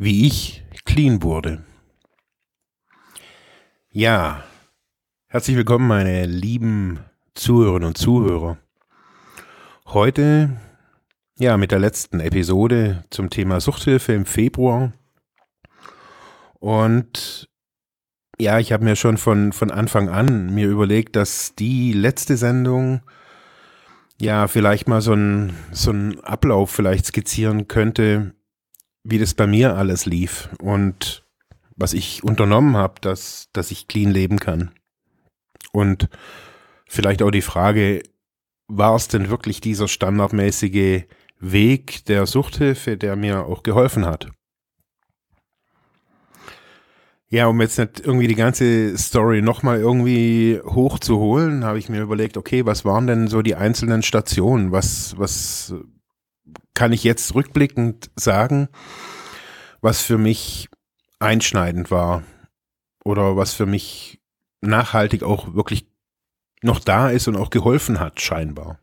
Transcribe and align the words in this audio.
wie 0.00 0.26
ich 0.26 0.64
clean 0.84 1.22
wurde. 1.22 1.64
Ja, 3.92 4.42
Herzlich 5.32 5.56
willkommen, 5.56 5.86
meine 5.86 6.26
lieben 6.26 6.98
Zuhörerinnen 7.34 7.86
und 7.86 7.96
Zuhörer. 7.96 8.58
Heute, 9.86 10.56
ja, 11.38 11.56
mit 11.56 11.70
der 11.70 11.78
letzten 11.78 12.18
Episode 12.18 13.04
zum 13.10 13.30
Thema 13.30 13.60
Suchthilfe 13.60 14.12
im 14.12 14.26
Februar. 14.26 14.92
Und 16.58 17.48
ja, 18.40 18.58
ich 18.58 18.72
habe 18.72 18.82
mir 18.82 18.96
schon 18.96 19.18
von, 19.18 19.52
von 19.52 19.70
Anfang 19.70 20.08
an 20.08 20.52
mir 20.52 20.66
überlegt, 20.68 21.14
dass 21.14 21.54
die 21.54 21.92
letzte 21.92 22.36
Sendung 22.36 23.02
ja 24.20 24.48
vielleicht 24.48 24.88
mal 24.88 25.00
so 25.00 25.12
ein, 25.12 25.54
so 25.70 25.92
ein 25.92 26.18
Ablauf 26.24 26.72
vielleicht 26.72 27.06
skizzieren 27.06 27.68
könnte, 27.68 28.34
wie 29.02 29.18
das 29.18 29.34
bei 29.34 29.46
mir 29.46 29.76
alles 29.76 30.06
lief 30.06 30.48
und 30.60 31.24
was 31.76 31.92
ich 31.94 32.22
unternommen 32.22 32.76
habe, 32.76 33.00
dass, 33.00 33.48
dass 33.52 33.70
ich 33.70 33.88
clean 33.88 34.10
leben 34.10 34.38
kann. 34.38 34.70
Und 35.72 36.08
vielleicht 36.86 37.22
auch 37.22 37.30
die 37.30 37.42
Frage, 37.42 38.02
war 38.68 38.94
es 38.94 39.08
denn 39.08 39.30
wirklich 39.30 39.60
dieser 39.60 39.88
standardmäßige 39.88 41.04
Weg 41.38 42.04
der 42.04 42.26
Suchthilfe, 42.26 42.96
der 42.96 43.16
mir 43.16 43.46
auch 43.46 43.62
geholfen 43.62 44.04
hat? 44.04 44.28
Ja, 47.32 47.46
um 47.46 47.60
jetzt 47.60 47.78
nicht 47.78 48.00
irgendwie 48.00 48.26
die 48.26 48.34
ganze 48.34 48.98
Story 48.98 49.40
nochmal 49.40 49.78
irgendwie 49.78 50.60
hochzuholen, 50.64 51.64
habe 51.64 51.78
ich 51.78 51.88
mir 51.88 52.02
überlegt, 52.02 52.36
okay, 52.36 52.66
was 52.66 52.84
waren 52.84 53.06
denn 53.06 53.28
so 53.28 53.40
die 53.40 53.54
einzelnen 53.54 54.02
Stationen? 54.02 54.72
Was, 54.72 55.16
was 55.16 55.72
kann 56.74 56.92
ich 56.92 57.04
jetzt 57.04 57.34
rückblickend 57.34 58.10
sagen, 58.16 58.68
was 59.80 60.02
für 60.02 60.18
mich 60.18 60.68
einschneidend 61.18 61.90
war? 61.90 62.22
Oder 63.04 63.36
was 63.36 63.54
für 63.54 63.66
mich 63.66 64.20
nachhaltig 64.60 65.22
auch 65.22 65.54
wirklich 65.54 65.86
noch 66.62 66.80
da 66.80 67.08
ist 67.10 67.28
und 67.28 67.36
auch 67.36 67.50
geholfen 67.50 68.00
hat, 68.00 68.20
scheinbar. 68.20 68.78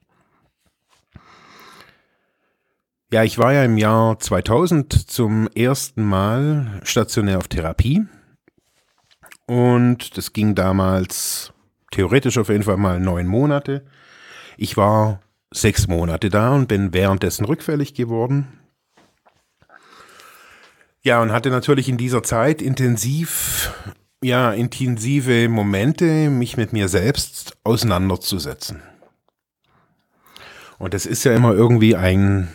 Ja, 3.12 3.24
ich 3.24 3.38
war 3.38 3.54
ja 3.54 3.64
im 3.64 3.78
Jahr 3.78 4.20
2000 4.20 5.10
zum 5.10 5.48
ersten 5.56 6.04
Mal 6.04 6.82
stationär 6.84 7.38
auf 7.38 7.48
Therapie. 7.48 8.06
Und 9.46 10.18
das 10.18 10.34
ging 10.34 10.56
damals 10.56 11.54
theoretisch 11.92 12.38
auf 12.38 12.50
jeden 12.50 12.64
Fall 12.64 12.76
mal 12.76 13.00
neun 13.00 13.28
Monate. 13.28 13.86
Ich 14.58 14.76
war 14.76 15.22
sechs 15.54 15.88
Monate 15.88 16.30
da 16.30 16.54
und 16.54 16.68
bin 16.68 16.94
währenddessen 16.94 17.46
rückfällig 17.46 17.94
geworden. 17.94 18.48
Ja, 21.02 21.22
und 21.22 21.32
hatte 21.32 21.50
natürlich 21.50 21.88
in 21.88 21.98
dieser 21.98 22.22
Zeit 22.24 22.62
intensiv 22.62 23.72
ja, 24.24 24.52
intensive 24.52 25.48
Momente, 25.50 26.30
mich 26.30 26.58
mit 26.58 26.74
mir 26.74 26.88
selbst 26.88 27.56
auseinanderzusetzen. 27.64 28.82
Und 30.80 30.94
das 30.94 31.06
ist 31.06 31.24
ja 31.24 31.34
immer 31.34 31.54
irgendwie 31.54 31.96
ein, 31.96 32.50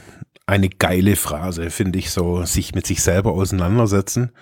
eine 0.47 0.69
geile 0.69 1.16
Phrase, 1.16 1.70
finde 1.70 1.98
ich 1.98 2.10
so, 2.10 2.44
sich 2.44 2.75
mit 2.75 2.86
sich 2.86 3.02
selber 3.02 3.32
auseinandersetzen. 3.32 4.32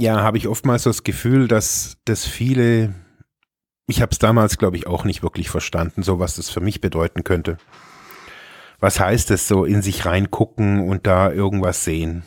Ja, 0.00 0.22
habe 0.22 0.38
ich 0.38 0.48
oftmals 0.48 0.84
das 0.84 1.02
Gefühl, 1.02 1.48
dass 1.48 1.96
das 2.04 2.24
viele, 2.24 2.94
ich 3.88 4.02
habe 4.02 4.12
es 4.12 4.18
damals, 4.18 4.58
glaube 4.58 4.76
ich, 4.76 4.86
auch 4.86 5.04
nicht 5.04 5.22
wirklich 5.22 5.48
verstanden, 5.48 6.02
so 6.02 6.18
was 6.18 6.36
das 6.36 6.50
für 6.50 6.60
mich 6.60 6.82
bedeuten 6.82 7.24
könnte. 7.24 7.56
Was 8.80 9.00
heißt 9.00 9.30
es 9.30 9.48
so, 9.48 9.64
in 9.64 9.80
sich 9.80 10.04
reingucken 10.04 10.86
und 10.86 11.06
da 11.06 11.32
irgendwas 11.32 11.84
sehen? 11.84 12.22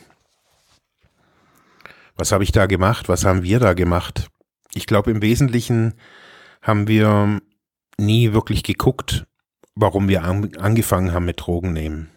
Was 2.16 2.32
habe 2.32 2.42
ich 2.42 2.50
da 2.50 2.66
gemacht? 2.66 3.08
Was 3.08 3.24
haben 3.24 3.44
wir 3.44 3.60
da 3.60 3.74
gemacht? 3.74 4.28
Ich 4.74 4.86
glaube, 4.86 5.12
im 5.12 5.22
Wesentlichen 5.22 5.94
haben 6.62 6.88
wir 6.88 7.40
nie 7.96 8.32
wirklich 8.32 8.64
geguckt, 8.64 9.24
warum 9.76 10.08
wir 10.08 10.24
an, 10.24 10.56
angefangen 10.56 11.12
haben 11.12 11.26
mit 11.26 11.40
Drogen 11.40 11.72
nehmen. 11.72 12.10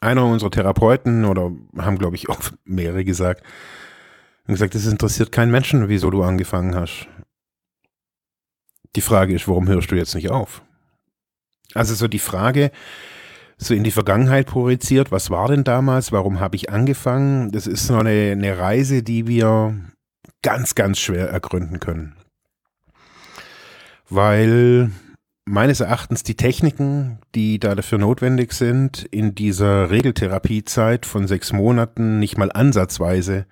Einer 0.00 0.26
unserer 0.26 0.50
Therapeuten 0.50 1.24
oder 1.24 1.50
haben, 1.78 1.98
glaube 1.98 2.16
ich, 2.16 2.28
auch 2.28 2.40
mehrere 2.64 3.06
gesagt, 3.06 3.42
haben 4.44 4.52
gesagt, 4.52 4.74
es 4.74 4.86
interessiert 4.86 5.32
keinen 5.32 5.50
Menschen, 5.50 5.88
wieso 5.88 6.10
du 6.10 6.22
angefangen 6.22 6.74
hast. 6.74 7.08
Die 8.96 9.00
Frage 9.00 9.34
ist, 9.34 9.48
warum 9.48 9.68
hörst 9.68 9.90
du 9.90 9.96
jetzt 9.96 10.14
nicht 10.14 10.30
auf? 10.30 10.62
Also 11.74 11.94
so 11.94 12.08
die 12.08 12.18
Frage, 12.18 12.70
so 13.58 13.74
in 13.74 13.84
die 13.84 13.90
Vergangenheit 13.90 14.46
projiziert. 14.46 15.10
Was 15.12 15.30
war 15.30 15.48
denn 15.48 15.64
damals? 15.64 16.12
Warum 16.12 16.40
habe 16.40 16.56
ich 16.56 16.70
angefangen? 16.70 17.50
Das 17.50 17.66
ist 17.66 17.86
so 17.86 17.96
eine, 17.96 18.32
eine 18.32 18.58
Reise, 18.58 19.02
die 19.02 19.26
wir 19.26 19.74
ganz, 20.42 20.74
ganz 20.74 20.98
schwer 20.98 21.28
ergründen 21.28 21.80
können. 21.80 22.14
Weil 24.08 24.90
meines 25.44 25.80
Erachtens 25.80 26.22
die 26.22 26.36
Techniken, 26.36 27.18
die 27.34 27.58
da 27.58 27.74
dafür 27.74 27.98
notwendig 27.98 28.52
sind, 28.52 29.04
in 29.10 29.34
dieser 29.34 29.90
Regeltherapiezeit 29.90 31.04
von 31.04 31.26
sechs 31.26 31.52
Monaten 31.52 32.18
nicht 32.18 32.38
mal 32.38 32.52
ansatzweise 32.52 33.46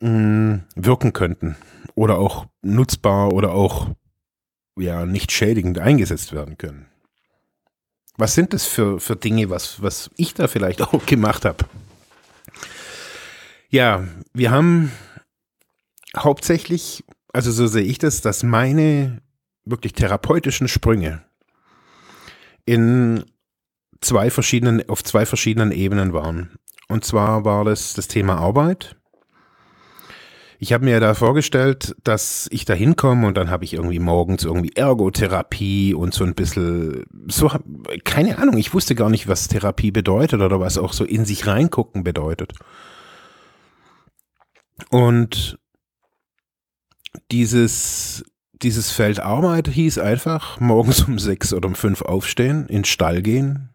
mh, 0.00 0.10
mm, 0.10 0.64
wirken 0.76 1.12
könnten 1.12 1.56
oder 1.94 2.18
auch 2.18 2.46
nutzbar 2.62 3.32
oder 3.32 3.52
auch 3.52 3.90
ja 4.76 5.06
nicht 5.06 5.32
schädigend 5.32 5.78
eingesetzt 5.78 6.32
werden 6.32 6.58
können. 6.58 6.86
Was 8.16 8.34
sind 8.34 8.52
das 8.52 8.66
für, 8.66 9.00
für 9.00 9.16
Dinge, 9.16 9.50
was, 9.50 9.82
was 9.82 10.10
ich 10.16 10.34
da 10.34 10.48
vielleicht 10.48 10.82
auch 10.94 11.06
gemacht 11.06 11.44
habe? 11.44 11.64
Ja, 13.70 14.06
wir 14.34 14.50
haben 14.50 14.92
hauptsächlich, 16.16 17.04
also 17.32 17.50
so 17.50 17.66
sehe 17.66 17.84
ich 17.84 17.98
das, 17.98 18.20
dass 18.20 18.42
meine 18.42 19.22
wirklich 19.64 19.94
therapeutischen 19.94 20.68
Sprünge 20.68 21.24
in 22.64 23.24
zwei 24.00 24.30
verschiedenen, 24.30 24.88
auf 24.88 25.02
zwei 25.02 25.24
verschiedenen 25.24 25.72
Ebenen 25.72 26.12
waren. 26.12 26.58
Und 26.88 27.04
zwar 27.04 27.44
war 27.44 27.64
das 27.64 27.94
das 27.94 28.08
Thema 28.08 28.36
Arbeit 28.36 28.96
ich 30.62 30.72
habe 30.72 30.84
mir 30.84 31.00
da 31.00 31.14
vorgestellt, 31.14 31.96
dass 32.04 32.46
ich 32.52 32.64
da 32.64 32.72
hinkomme 32.72 33.26
und 33.26 33.36
dann 33.36 33.50
habe 33.50 33.64
ich 33.64 33.74
irgendwie 33.74 33.98
morgens 33.98 34.44
irgendwie 34.44 34.70
Ergotherapie 34.76 35.92
und 35.92 36.14
so 36.14 36.22
ein 36.22 36.36
bisschen, 36.36 37.04
so, 37.26 37.50
keine 38.04 38.38
Ahnung, 38.38 38.56
ich 38.56 38.72
wusste 38.72 38.94
gar 38.94 39.10
nicht, 39.10 39.26
was 39.26 39.48
Therapie 39.48 39.90
bedeutet 39.90 40.40
oder 40.40 40.60
was 40.60 40.78
auch 40.78 40.92
so 40.92 41.04
in 41.04 41.24
sich 41.24 41.48
reingucken 41.48 42.04
bedeutet. 42.04 42.52
Und 44.88 45.58
dieses, 47.32 48.24
dieses 48.52 48.92
Feld 48.92 49.18
Arbeit 49.18 49.66
hieß 49.66 49.98
einfach 49.98 50.60
morgens 50.60 51.02
um 51.08 51.18
sechs 51.18 51.52
oder 51.52 51.66
um 51.66 51.74
fünf 51.74 52.02
aufstehen, 52.02 52.68
in 52.68 52.82
den 52.82 52.84
Stall 52.84 53.20
gehen, 53.20 53.70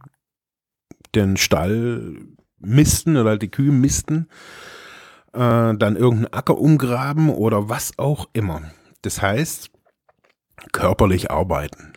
den 1.16 1.36
Stall 1.36 2.16
misten 2.60 3.18
oder 3.18 3.38
die 3.38 3.51
Kühe 3.51 3.74
misten 3.74 4.30
äh, 5.38 5.78
dann 5.78 5.95
irgendeinen 5.95 6.34
Acker 6.34 6.57
umgraben 6.57 7.30
oder 7.30 7.69
was 7.69 7.98
auch 7.98 8.28
immer. 8.34 8.63
Das 9.04 9.22
heißt, 9.22 9.69
körperlich 10.72 11.30
arbeiten. 11.30 11.94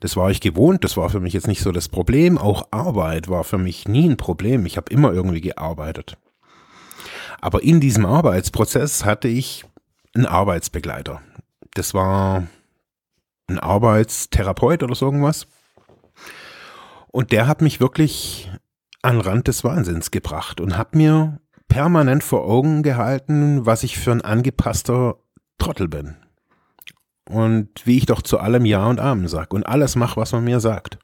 Das 0.00 0.16
war 0.16 0.30
ich 0.30 0.40
gewohnt, 0.40 0.84
das 0.84 0.96
war 0.96 1.10
für 1.10 1.20
mich 1.20 1.32
jetzt 1.32 1.46
nicht 1.46 1.62
so 1.62 1.72
das 1.72 1.88
Problem. 1.88 2.38
Auch 2.38 2.68
Arbeit 2.70 3.28
war 3.28 3.44
für 3.44 3.58
mich 3.58 3.86
nie 3.86 4.08
ein 4.08 4.16
Problem. 4.16 4.66
Ich 4.66 4.76
habe 4.76 4.92
immer 4.92 5.12
irgendwie 5.12 5.40
gearbeitet. 5.40 6.16
Aber 7.40 7.62
in 7.62 7.80
diesem 7.80 8.06
Arbeitsprozess 8.06 9.04
hatte 9.04 9.28
ich 9.28 9.64
einen 10.14 10.26
Arbeitsbegleiter. 10.26 11.20
Das 11.74 11.92
war 11.92 12.46
ein 13.46 13.58
Arbeitstherapeut 13.58 14.82
oder 14.82 14.94
so 14.94 15.06
irgendwas. 15.06 15.46
Und 17.08 17.32
der 17.32 17.46
hat 17.46 17.60
mich 17.60 17.80
wirklich 17.80 18.50
an 19.02 19.20
Rand 19.20 19.48
des 19.48 19.64
Wahnsinns 19.64 20.10
gebracht 20.10 20.60
und 20.60 20.78
hat 20.78 20.94
mir 20.94 21.40
permanent 21.74 22.22
vor 22.22 22.44
Augen 22.44 22.84
gehalten, 22.84 23.66
was 23.66 23.82
ich 23.82 23.98
für 23.98 24.12
ein 24.12 24.20
angepasster 24.20 25.16
Trottel 25.58 25.88
bin. 25.88 26.14
Und 27.28 27.68
wie 27.84 27.98
ich 27.98 28.06
doch 28.06 28.22
zu 28.22 28.38
allem 28.38 28.64
Ja 28.64 28.86
und 28.86 29.00
Amen 29.00 29.26
sag 29.26 29.52
und 29.52 29.66
alles 29.66 29.96
mach, 29.96 30.16
was 30.16 30.30
man 30.30 30.44
mir 30.44 30.60
sagt. 30.60 30.98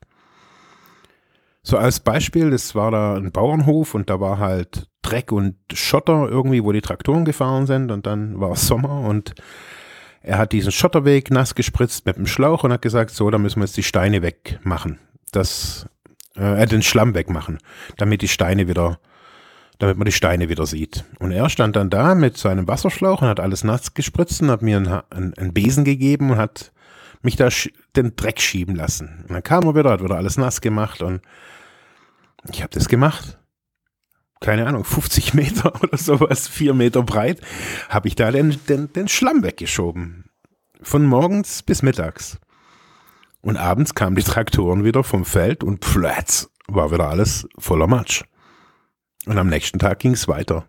So 1.64 1.76
als 1.76 1.98
Beispiel, 1.98 2.50
das 2.50 2.76
war 2.76 2.92
da 2.92 3.16
ein 3.16 3.32
Bauernhof 3.32 3.96
und 3.96 4.10
da 4.10 4.20
war 4.20 4.38
halt 4.38 4.86
Dreck 5.02 5.32
und 5.32 5.56
Schotter 5.72 6.28
irgendwie, 6.28 6.62
wo 6.62 6.70
die 6.70 6.82
Traktoren 6.82 7.24
gefahren 7.24 7.66
sind 7.66 7.90
und 7.90 8.06
dann 8.06 8.38
war 8.38 8.52
es 8.52 8.68
Sommer 8.68 9.00
und 9.00 9.34
er 10.22 10.38
hat 10.38 10.52
diesen 10.52 10.70
Schotterweg 10.70 11.32
nass 11.32 11.56
gespritzt 11.56 12.06
mit 12.06 12.16
dem 12.16 12.28
Schlauch 12.28 12.62
und 12.62 12.72
hat 12.72 12.82
gesagt, 12.82 13.10
so, 13.10 13.28
da 13.30 13.38
müssen 13.38 13.58
wir 13.58 13.64
jetzt 13.64 13.76
die 13.76 13.82
Steine 13.82 14.22
wegmachen. 14.22 15.00
Das, 15.32 15.88
äh, 16.36 16.64
den 16.66 16.82
Schlamm 16.82 17.14
wegmachen, 17.14 17.58
damit 17.96 18.22
die 18.22 18.28
Steine 18.28 18.68
wieder, 18.68 19.00
damit 19.80 19.96
man 19.96 20.04
die 20.04 20.12
Steine 20.12 20.48
wieder 20.50 20.66
sieht. 20.66 21.04
Und 21.18 21.32
er 21.32 21.48
stand 21.48 21.74
dann 21.74 21.88
da 21.88 22.14
mit 22.14 22.36
seinem 22.36 22.68
Wasserschlauch 22.68 23.22
und 23.22 23.28
hat 23.28 23.40
alles 23.40 23.64
nass 23.64 23.94
gespritzt 23.94 24.42
und 24.42 24.50
hat 24.50 24.62
mir 24.62 24.76
einen, 24.76 25.34
einen, 25.34 25.54
Besen 25.54 25.84
gegeben 25.84 26.30
und 26.30 26.36
hat 26.36 26.70
mich 27.22 27.36
da 27.36 27.48
den 27.96 28.14
Dreck 28.14 28.40
schieben 28.40 28.76
lassen. 28.76 29.24
Und 29.26 29.32
dann 29.32 29.42
kam 29.42 29.64
er 29.64 29.74
wieder, 29.74 29.90
hat 29.90 30.04
wieder 30.04 30.16
alles 30.16 30.36
nass 30.36 30.60
gemacht 30.60 31.00
und 31.00 31.22
ich 32.52 32.62
habe 32.62 32.72
das 32.74 32.88
gemacht. 32.88 33.38
Keine 34.40 34.66
Ahnung, 34.66 34.84
50 34.84 35.32
Meter 35.34 35.72
oder 35.82 35.96
sowas, 35.96 36.46
vier 36.46 36.74
Meter 36.74 37.02
breit, 37.02 37.40
habe 37.88 38.06
ich 38.06 38.14
da 38.14 38.30
den, 38.30 38.58
den, 38.68 38.92
den 38.92 39.08
Schlamm 39.08 39.42
weggeschoben. 39.42 40.26
Von 40.82 41.06
morgens 41.06 41.62
bis 41.62 41.82
mittags. 41.82 42.38
Und 43.40 43.56
abends 43.56 43.94
kamen 43.94 44.16
die 44.16 44.22
Traktoren 44.22 44.84
wieder 44.84 45.04
vom 45.04 45.24
Feld 45.24 45.64
und 45.64 45.80
plätz 45.80 46.50
war 46.68 46.92
wieder 46.92 47.08
alles 47.08 47.48
voller 47.58 47.86
Matsch. 47.86 48.24
Und 49.26 49.38
am 49.38 49.48
nächsten 49.48 49.78
Tag 49.78 49.98
ging 49.98 50.12
es 50.12 50.28
weiter. 50.28 50.66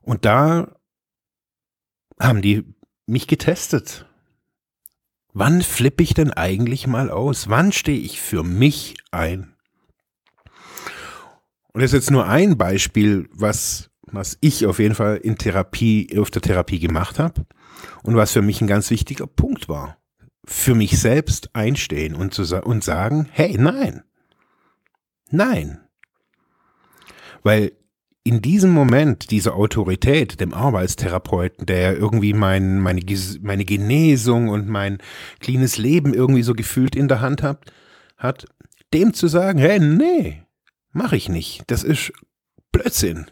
Und 0.00 0.24
da 0.24 0.74
haben 2.18 2.42
die 2.42 2.64
mich 3.06 3.26
getestet. 3.26 4.06
Wann 5.34 5.62
flippe 5.62 6.02
ich 6.02 6.14
denn 6.14 6.32
eigentlich 6.32 6.86
mal 6.86 7.10
aus? 7.10 7.48
Wann 7.48 7.72
stehe 7.72 8.00
ich 8.00 8.20
für 8.20 8.42
mich 8.42 8.96
ein? 9.10 9.54
Und 11.72 11.82
das 11.82 11.92
ist 11.92 12.00
jetzt 12.00 12.10
nur 12.10 12.26
ein 12.26 12.56
Beispiel, 12.56 13.28
was, 13.32 13.90
was 14.02 14.38
ich 14.40 14.66
auf 14.66 14.78
jeden 14.78 14.94
Fall 14.94 15.18
in 15.18 15.36
Therapie, 15.36 16.18
auf 16.18 16.30
der 16.30 16.42
Therapie 16.42 16.80
gemacht 16.80 17.18
habe 17.18 17.46
und 18.02 18.16
was 18.16 18.32
für 18.32 18.42
mich 18.42 18.60
ein 18.60 18.66
ganz 18.66 18.90
wichtiger 18.90 19.26
Punkt 19.26 19.68
war. 19.68 19.98
Für 20.44 20.74
mich 20.74 20.98
selbst 20.98 21.54
einstehen 21.54 22.14
und, 22.14 22.32
zu, 22.32 22.42
und 22.64 22.82
sagen, 22.82 23.28
hey, 23.30 23.56
nein. 23.58 24.02
Nein. 25.30 25.87
Weil 27.42 27.72
in 28.24 28.42
diesem 28.42 28.70
Moment 28.70 29.30
diese 29.30 29.54
Autorität 29.54 30.40
dem 30.40 30.52
Arbeitstherapeuten, 30.52 31.66
der 31.66 31.96
irgendwie 31.96 32.34
mein, 32.34 32.80
meine, 32.80 33.00
meine 33.40 33.64
Genesung 33.64 34.48
und 34.48 34.68
mein 34.68 34.98
cleanes 35.40 35.78
Leben 35.78 36.12
irgendwie 36.12 36.42
so 36.42 36.54
gefühlt 36.54 36.94
in 36.94 37.08
der 37.08 37.20
Hand 37.20 37.42
hat, 37.42 37.72
hat, 38.16 38.46
dem 38.92 39.14
zu 39.14 39.28
sagen, 39.28 39.58
hey, 39.58 39.78
nee, 39.80 40.42
Mache 40.92 41.16
ich 41.16 41.28
nicht. 41.28 41.62
Das 41.68 41.84
ist 41.84 42.12
Blödsinn. 42.72 43.30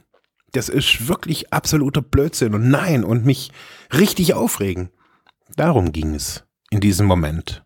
Das 0.53 0.69
ist 0.69 1.09
wirklich 1.09 1.53
absoluter 1.53 2.03
Blödsinn 2.03 2.55
und 2.55 2.71
nein 2.71 3.05
und 3.05 3.25
mich 3.25 3.51
richtig 3.93 4.35
aufregen. 4.35 4.91
Darum 5.57 5.93
ging 5.93 6.15
es 6.15 6.45
in 6.71 6.81
diesem 6.81 7.07
Moment. 7.07 7.65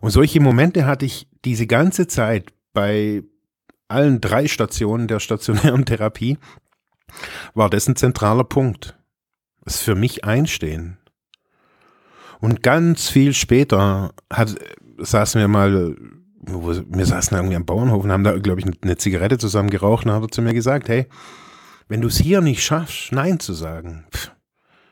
Und 0.00 0.10
solche 0.10 0.40
Momente 0.40 0.86
hatte 0.86 1.04
ich 1.06 1.28
diese 1.44 1.66
ganze 1.66 2.06
Zeit 2.06 2.52
bei 2.72 3.22
allen 3.92 4.20
drei 4.20 4.48
Stationen 4.48 5.08
der 5.08 5.20
stationären 5.20 5.84
Therapie, 5.86 6.38
war 7.54 7.70
das 7.70 7.88
ein 7.88 7.96
zentraler 7.96 8.44
Punkt. 8.44 8.96
Das 9.64 9.80
für 9.80 9.94
mich 9.94 10.24
einstehen. 10.24 10.98
Und 12.40 12.62
ganz 12.62 13.08
viel 13.08 13.34
später 13.34 14.12
hat, 14.32 14.56
saßen 14.98 15.40
wir 15.40 15.48
mal 15.48 15.96
wir 16.42 17.06
saßen 17.06 17.36
irgendwie 17.36 17.56
am 17.56 17.64
Bauernhof 17.64 18.02
und 18.02 18.10
haben 18.10 18.24
da, 18.24 18.36
glaube 18.38 18.60
ich, 18.60 18.66
eine 18.82 18.96
Zigarette 18.96 19.38
zusammen 19.38 19.70
geraucht 19.70 20.06
und 20.06 20.12
hat 20.12 20.22
er 20.22 20.28
zu 20.28 20.42
mir 20.42 20.54
gesagt, 20.54 20.88
hey, 20.88 21.06
wenn 21.88 22.00
du 22.00 22.08
es 22.08 22.18
hier 22.18 22.40
nicht 22.40 22.64
schaffst, 22.64 23.12
Nein 23.12 23.38
zu 23.38 23.52
sagen, 23.52 24.06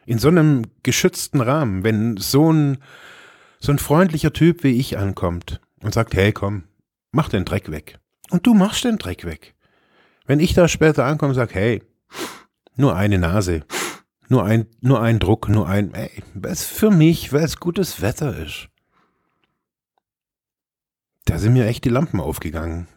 in 0.06 0.18
so 0.18 0.28
einem 0.28 0.64
geschützten 0.82 1.40
Rahmen, 1.40 1.82
wenn 1.82 2.16
so 2.16 2.52
ein, 2.52 2.78
so 3.58 3.72
ein 3.72 3.78
freundlicher 3.78 4.32
Typ 4.32 4.62
wie 4.64 4.78
ich 4.78 4.98
ankommt 4.98 5.60
und 5.82 5.94
sagt, 5.94 6.14
hey, 6.14 6.32
komm, 6.32 6.64
mach 7.12 7.28
den 7.28 7.44
Dreck 7.44 7.70
weg. 7.70 7.99
Und 8.30 8.46
du 8.46 8.54
machst 8.54 8.84
den 8.84 8.98
Dreck 8.98 9.24
weg. 9.24 9.54
Wenn 10.26 10.40
ich 10.40 10.54
da 10.54 10.68
später 10.68 11.04
ankomme 11.04 11.30
und 11.30 11.34
sage, 11.34 11.54
hey, 11.54 11.82
nur 12.76 12.96
eine 12.96 13.18
Nase, 13.18 13.64
nur 14.28 14.44
ein, 14.44 14.66
nur 14.80 15.02
ein 15.02 15.18
Druck, 15.18 15.48
nur 15.48 15.68
ein, 15.68 15.92
ey, 15.92 16.22
was 16.34 16.64
für 16.64 16.90
mich, 16.90 17.32
weil 17.32 17.44
es 17.44 17.58
gutes 17.58 18.00
Wetter 18.00 18.36
ist. 18.36 18.68
Da 21.24 21.38
sind 21.38 21.52
mir 21.52 21.66
echt 21.66 21.84
die 21.84 21.90
Lampen 21.90 22.20
aufgegangen. 22.20 22.88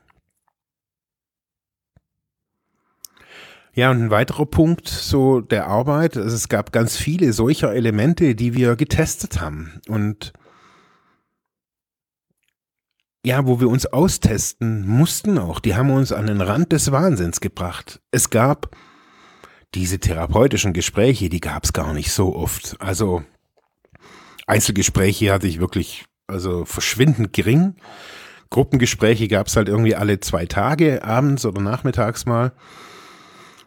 Ja, 3.75 3.89
und 3.89 4.03
ein 4.03 4.12
weiterer 4.12 4.45
Punkt 4.45 4.88
so 4.88 5.41
der 5.41 5.65
Arbeit, 5.65 6.15
also 6.15 6.36
es 6.36 6.47
gab 6.47 6.71
ganz 6.71 6.95
viele 6.95 7.33
solcher 7.33 7.74
Elemente, 7.74 8.36
die 8.36 8.53
wir 8.53 8.75
getestet 8.75 9.41
haben 9.41 9.81
und 9.88 10.31
ja, 13.25 13.48
wo 13.48 13.60
wir 13.60 13.70
uns 13.70 13.86
austesten 13.86 14.86
mussten 14.88 15.38
auch, 15.38 15.60
die 15.60 15.75
haben 15.75 15.90
uns 15.92 16.12
an 16.12 16.28
den 16.28 16.42
Rand 16.42 16.72
des 16.72 16.92
Wahnsinns 16.92 17.40
gebracht. 17.40 18.02
Es 18.12 18.30
gab 18.30 18.75
diese 19.74 20.00
therapeutischen 20.00 20.74
Gespräche, 20.74 21.30
die 21.30 21.40
gab 21.40 21.64
es 21.64 21.74
gar 21.74 21.94
nicht 21.94 22.12
so 22.12 22.36
oft. 22.36 22.75
Also 22.80 23.24
Einzelgespräche 24.46 25.31
hatte 25.31 25.48
ich 25.48 25.60
wirklich 25.60 26.06
also 26.28 26.66
verschwindend 26.66 27.34
gering. 27.34 27.75
Gruppengespräche 28.50 29.28
gab 29.28 29.48
es 29.48 29.56
halt 29.56 29.68
irgendwie 29.68 29.96
alle 29.96 30.20
zwei 30.20 30.46
Tage, 30.46 31.04
abends 31.04 31.46
oder 31.46 31.62
nachmittags 31.62 32.25
mal. 32.25 32.52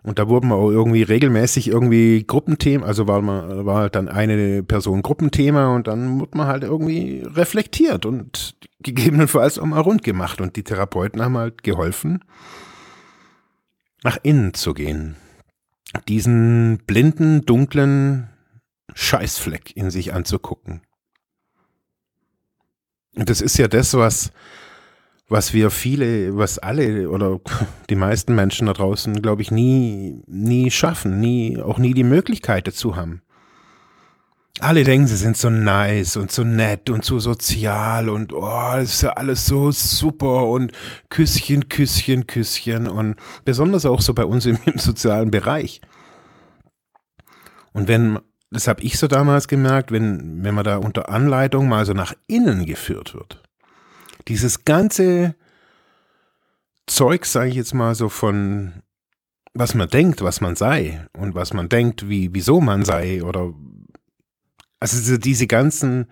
Und 0.02 0.20
da 0.20 0.28
wurden 0.28 0.48
wir 0.48 0.54
auch 0.54 0.70
irgendwie 0.70 1.02
regelmäßig 1.02 1.66
irgendwie 1.66 2.24
Gruppenthemen, 2.24 2.86
also 2.86 3.08
war, 3.08 3.20
man, 3.22 3.66
war 3.66 3.80
halt 3.80 3.96
dann 3.96 4.08
eine 4.08 4.62
Person 4.62 5.02
Gruppenthema 5.02 5.74
und 5.74 5.88
dann 5.88 6.20
wurde 6.20 6.38
man 6.38 6.46
halt 6.46 6.62
irgendwie 6.62 7.24
reflektiert 7.26 8.06
und 8.06 8.45
gegebenenfalls 8.80 9.58
auch 9.58 9.66
mal 9.66 9.80
rund 9.80 10.02
gemacht. 10.02 10.40
Und 10.40 10.56
die 10.56 10.64
Therapeuten 10.64 11.22
haben 11.22 11.36
halt 11.36 11.62
geholfen, 11.62 12.24
nach 14.02 14.18
innen 14.22 14.54
zu 14.54 14.74
gehen. 14.74 15.16
Diesen 16.08 16.78
blinden, 16.86 17.46
dunklen 17.46 18.28
Scheißfleck 18.94 19.76
in 19.76 19.90
sich 19.90 20.12
anzugucken. 20.12 20.82
Und 23.14 23.30
das 23.30 23.40
ist 23.40 23.56
ja 23.58 23.66
das, 23.66 23.94
was, 23.94 24.30
was 25.28 25.54
wir 25.54 25.70
viele, 25.70 26.36
was 26.36 26.58
alle 26.58 27.08
oder 27.10 27.40
die 27.90 27.96
meisten 27.96 28.34
Menschen 28.34 28.66
da 28.66 28.72
draußen, 28.72 29.20
glaube 29.22 29.42
ich, 29.42 29.50
nie, 29.50 30.22
nie 30.26 30.70
schaffen, 30.70 31.20
nie, 31.20 31.58
auch 31.58 31.78
nie 31.78 31.94
die 31.94 32.04
Möglichkeit 32.04 32.66
dazu 32.66 32.96
haben. 32.96 33.22
Alle 34.60 34.84
denken, 34.84 35.06
sie 35.06 35.16
sind 35.16 35.36
so 35.36 35.50
nice 35.50 36.16
und 36.16 36.32
so 36.32 36.42
nett 36.42 36.88
und 36.88 37.04
so 37.04 37.18
sozial 37.18 38.08
und 38.08 38.32
oh, 38.32 38.72
das 38.72 38.94
ist 38.94 39.02
ja 39.02 39.10
alles 39.10 39.44
so 39.44 39.70
super 39.70 40.46
und 40.46 40.72
Küsschen, 41.10 41.68
Küsschen, 41.68 42.26
Küsschen 42.26 42.88
und 42.88 43.16
besonders 43.44 43.84
auch 43.84 44.00
so 44.00 44.14
bei 44.14 44.24
uns 44.24 44.46
im, 44.46 44.58
im 44.64 44.78
sozialen 44.78 45.30
Bereich. 45.30 45.82
Und 47.72 47.88
wenn 47.88 48.18
das 48.50 48.68
habe 48.68 48.82
ich 48.82 48.98
so 48.98 49.08
damals 49.08 49.48
gemerkt, 49.48 49.90
wenn, 49.90 50.42
wenn 50.44 50.54
man 50.54 50.64
da 50.64 50.76
unter 50.76 51.08
Anleitung 51.08 51.68
mal 51.68 51.84
so 51.84 51.92
nach 51.92 52.14
innen 52.26 52.64
geführt 52.64 53.14
wird. 53.14 53.42
Dieses 54.28 54.64
ganze 54.64 55.34
Zeug, 56.86 57.26
sage 57.26 57.50
ich 57.50 57.56
jetzt 57.56 57.74
mal 57.74 57.94
so 57.94 58.08
von, 58.08 58.82
was 59.52 59.74
man 59.74 59.88
denkt, 59.88 60.22
was 60.22 60.40
man 60.40 60.54
sei 60.56 61.06
und 61.12 61.34
was 61.34 61.52
man 61.52 61.68
denkt, 61.68 62.08
wie, 62.08 62.32
wieso 62.32 62.60
man 62.60 62.84
sei 62.84 63.22
oder, 63.22 63.52
also 64.80 65.16
diese 65.16 65.46
ganzen 65.46 66.06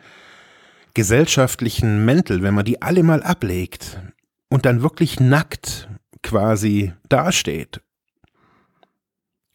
gesellschaftlichen 0.95 2.05
Mäntel, 2.05 2.43
wenn 2.43 2.55
man 2.55 2.65
die 2.65 2.81
alle 2.81 3.03
mal 3.03 3.23
ablegt 3.23 4.01
und 4.49 4.65
dann 4.65 4.83
wirklich 4.83 5.21
nackt 5.21 5.89
quasi 6.23 6.93
dasteht 7.09 7.83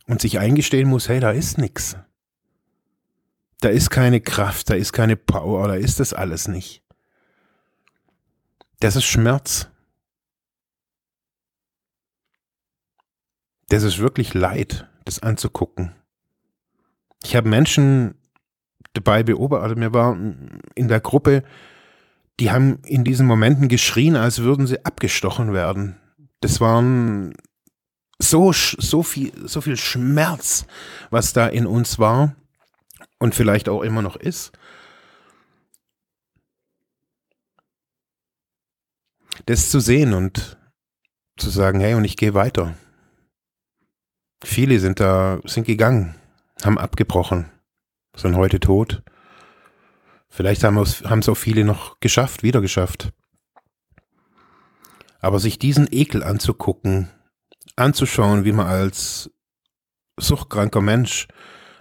und 0.05 0.21
sich 0.21 0.39
eingestehen 0.39 0.89
muss, 0.89 1.07
hey, 1.09 1.19
da 1.19 1.31
ist 1.31 1.57
nichts. 1.57 1.95
Da 3.61 3.69
ist 3.69 3.89
keine 3.89 4.21
Kraft, 4.21 4.69
da 4.69 4.75
ist 4.75 4.93
keine 4.93 5.15
Power, 5.15 5.67
da 5.67 5.75
ist 5.75 5.99
das 5.99 6.13
alles 6.13 6.47
nicht. 6.47 6.83
Das 8.79 8.95
ist 8.95 9.05
Schmerz. 9.05 9.67
Das 13.67 13.83
ist 13.83 13.99
wirklich 13.99 14.33
Leid, 14.33 14.87
das 15.05 15.19
anzugucken. 15.19 15.93
Ich 17.23 17.35
habe 17.35 17.49
Menschen 17.49 18.18
dabei 18.93 19.23
beobachtet, 19.23 19.77
mir 19.77 19.93
war 19.93 20.17
in 20.75 20.87
der 20.87 20.99
Gruppe, 20.99 21.43
die 22.39 22.51
haben 22.51 22.79
in 22.85 23.03
diesen 23.03 23.27
Momenten 23.27 23.67
geschrien, 23.67 24.15
als 24.15 24.39
würden 24.39 24.65
sie 24.65 24.85
abgestochen 24.85 25.53
werden. 25.53 25.97
Das 26.41 26.61
waren 26.61 27.33
so, 28.17 28.51
so 28.53 29.03
viel, 29.03 29.31
so 29.47 29.61
viel 29.61 29.77
Schmerz, 29.77 30.65
was 31.09 31.33
da 31.33 31.47
in 31.47 31.65
uns 31.65 31.99
war 31.99 32.35
und 33.19 33.35
vielleicht 33.35 33.69
auch 33.69 33.81
immer 33.81 34.01
noch 34.01 34.15
ist. 34.15 34.53
das 39.45 39.69
zu 39.71 39.79
sehen 39.79 40.13
und 40.13 40.57
zu 41.37 41.49
sagen, 41.49 41.79
hey, 41.79 41.93
und 41.93 42.05
ich 42.05 42.17
gehe 42.17 42.33
weiter. 42.33 42.75
Viele 44.43 44.79
sind 44.79 44.99
da, 44.99 45.39
sind 45.45 45.65
gegangen, 45.65 46.15
haben 46.63 46.77
abgebrochen, 46.77 47.49
sind 48.15 48.35
heute 48.35 48.59
tot. 48.59 49.03
Vielleicht 50.29 50.63
haben 50.63 50.77
es, 50.77 51.03
auch 51.03 51.35
viele 51.35 51.65
noch 51.65 51.99
geschafft, 51.99 52.43
wieder 52.43 52.61
geschafft. 52.61 53.11
Aber 55.19 55.39
sich 55.39 55.59
diesen 55.59 55.87
Ekel 55.91 56.23
anzugucken, 56.23 57.09
anzuschauen, 57.75 58.45
wie 58.45 58.51
man 58.51 58.67
als 58.67 59.31
suchtkranker 60.17 60.81
Mensch 60.81 61.27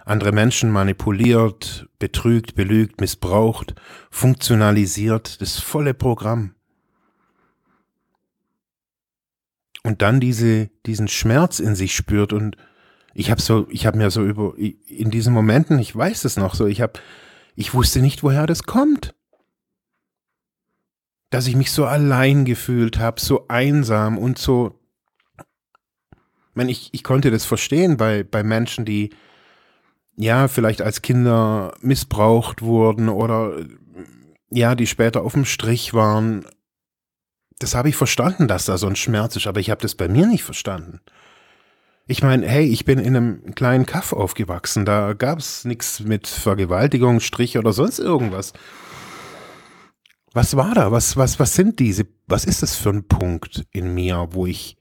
andere 0.05 0.31
Menschen 0.31 0.71
manipuliert, 0.71 1.87
betrügt, 1.99 2.55
belügt, 2.55 2.99
missbraucht, 2.99 3.75
funktionalisiert, 4.09 5.39
das 5.39 5.59
volle 5.59 5.93
Programm. 5.93 6.55
Und 9.83 10.01
dann 10.01 10.19
diese, 10.19 10.71
diesen 10.85 11.07
Schmerz 11.07 11.59
in 11.59 11.75
sich 11.75 11.95
spürt 11.95 12.33
und 12.33 12.57
ich 13.13 13.31
habe 13.31 13.41
so, 13.41 13.67
ich 13.69 13.85
habe 13.85 13.97
mir 13.97 14.11
so 14.11 14.23
über, 14.23 14.53
in 14.57 15.11
diesen 15.11 15.33
Momenten, 15.33 15.79
ich 15.79 15.95
weiß 15.95 16.25
es 16.25 16.37
noch 16.37 16.55
so, 16.55 16.65
ich 16.67 16.81
habe, 16.81 16.93
ich 17.55 17.73
wusste 17.73 18.01
nicht, 18.01 18.23
woher 18.23 18.45
das 18.47 18.63
kommt. 18.63 19.15
Dass 21.29 21.47
ich 21.47 21.55
mich 21.55 21.71
so 21.71 21.85
allein 21.85 22.45
gefühlt 22.45 22.97
habe, 22.97 23.19
so 23.19 23.47
einsam 23.47 24.17
und 24.17 24.37
so. 24.37 24.79
Ich, 25.37 26.55
meine, 26.55 26.71
ich, 26.71 26.89
ich 26.91 27.03
konnte 27.03 27.31
das 27.31 27.45
verstehen 27.45 27.97
bei, 27.97 28.23
bei 28.23 28.43
Menschen, 28.43 28.85
die, 28.85 29.11
ja, 30.15 30.47
vielleicht 30.47 30.81
als 30.81 31.01
Kinder 31.01 31.73
missbraucht 31.81 32.61
wurden 32.61 33.09
oder 33.09 33.55
ja, 34.49 34.75
die 34.75 34.87
später 34.87 35.21
auf 35.21 35.33
dem 35.33 35.45
Strich 35.45 35.93
waren. 35.93 36.45
Das 37.59 37.75
habe 37.75 37.89
ich 37.89 37.95
verstanden, 37.95 38.47
dass 38.47 38.65
da 38.65 38.77
so 38.77 38.87
ein 38.87 38.95
Schmerz 38.95 39.35
ist, 39.35 39.47
aber 39.47 39.59
ich 39.59 39.69
habe 39.69 39.81
das 39.81 39.95
bei 39.95 40.07
mir 40.07 40.25
nicht 40.25 40.43
verstanden. 40.43 41.01
Ich 42.11 42.23
meine, 42.23 42.47
hey, 42.47 42.65
ich 42.65 42.85
bin 42.85 42.97
in 42.97 43.15
einem 43.15 43.53
kleinen 43.53 43.85
Kaff 43.85 44.13
aufgewachsen, 44.13 44.83
da 44.83 45.13
gab 45.13 45.37
es 45.37 45.63
nichts 45.63 45.99
mit 45.99 46.25
Vergewaltigung, 46.25 47.19
Strich 47.19 47.55
oder 47.55 47.71
sonst 47.71 47.99
irgendwas. 47.99 48.53
Was 50.33 50.55
war 50.55 50.73
da? 50.73 50.91
Was, 50.91 51.17
was, 51.17 51.39
was 51.39 51.53
sind 51.53 51.77
diese, 51.77 52.07
was 52.25 52.45
ist 52.45 52.63
das 52.63 52.75
für 52.75 52.89
ein 52.89 53.07
Punkt 53.07 53.67
in 53.71 53.93
mir, 53.93 54.29
wo 54.31 54.47
ich 54.47 54.75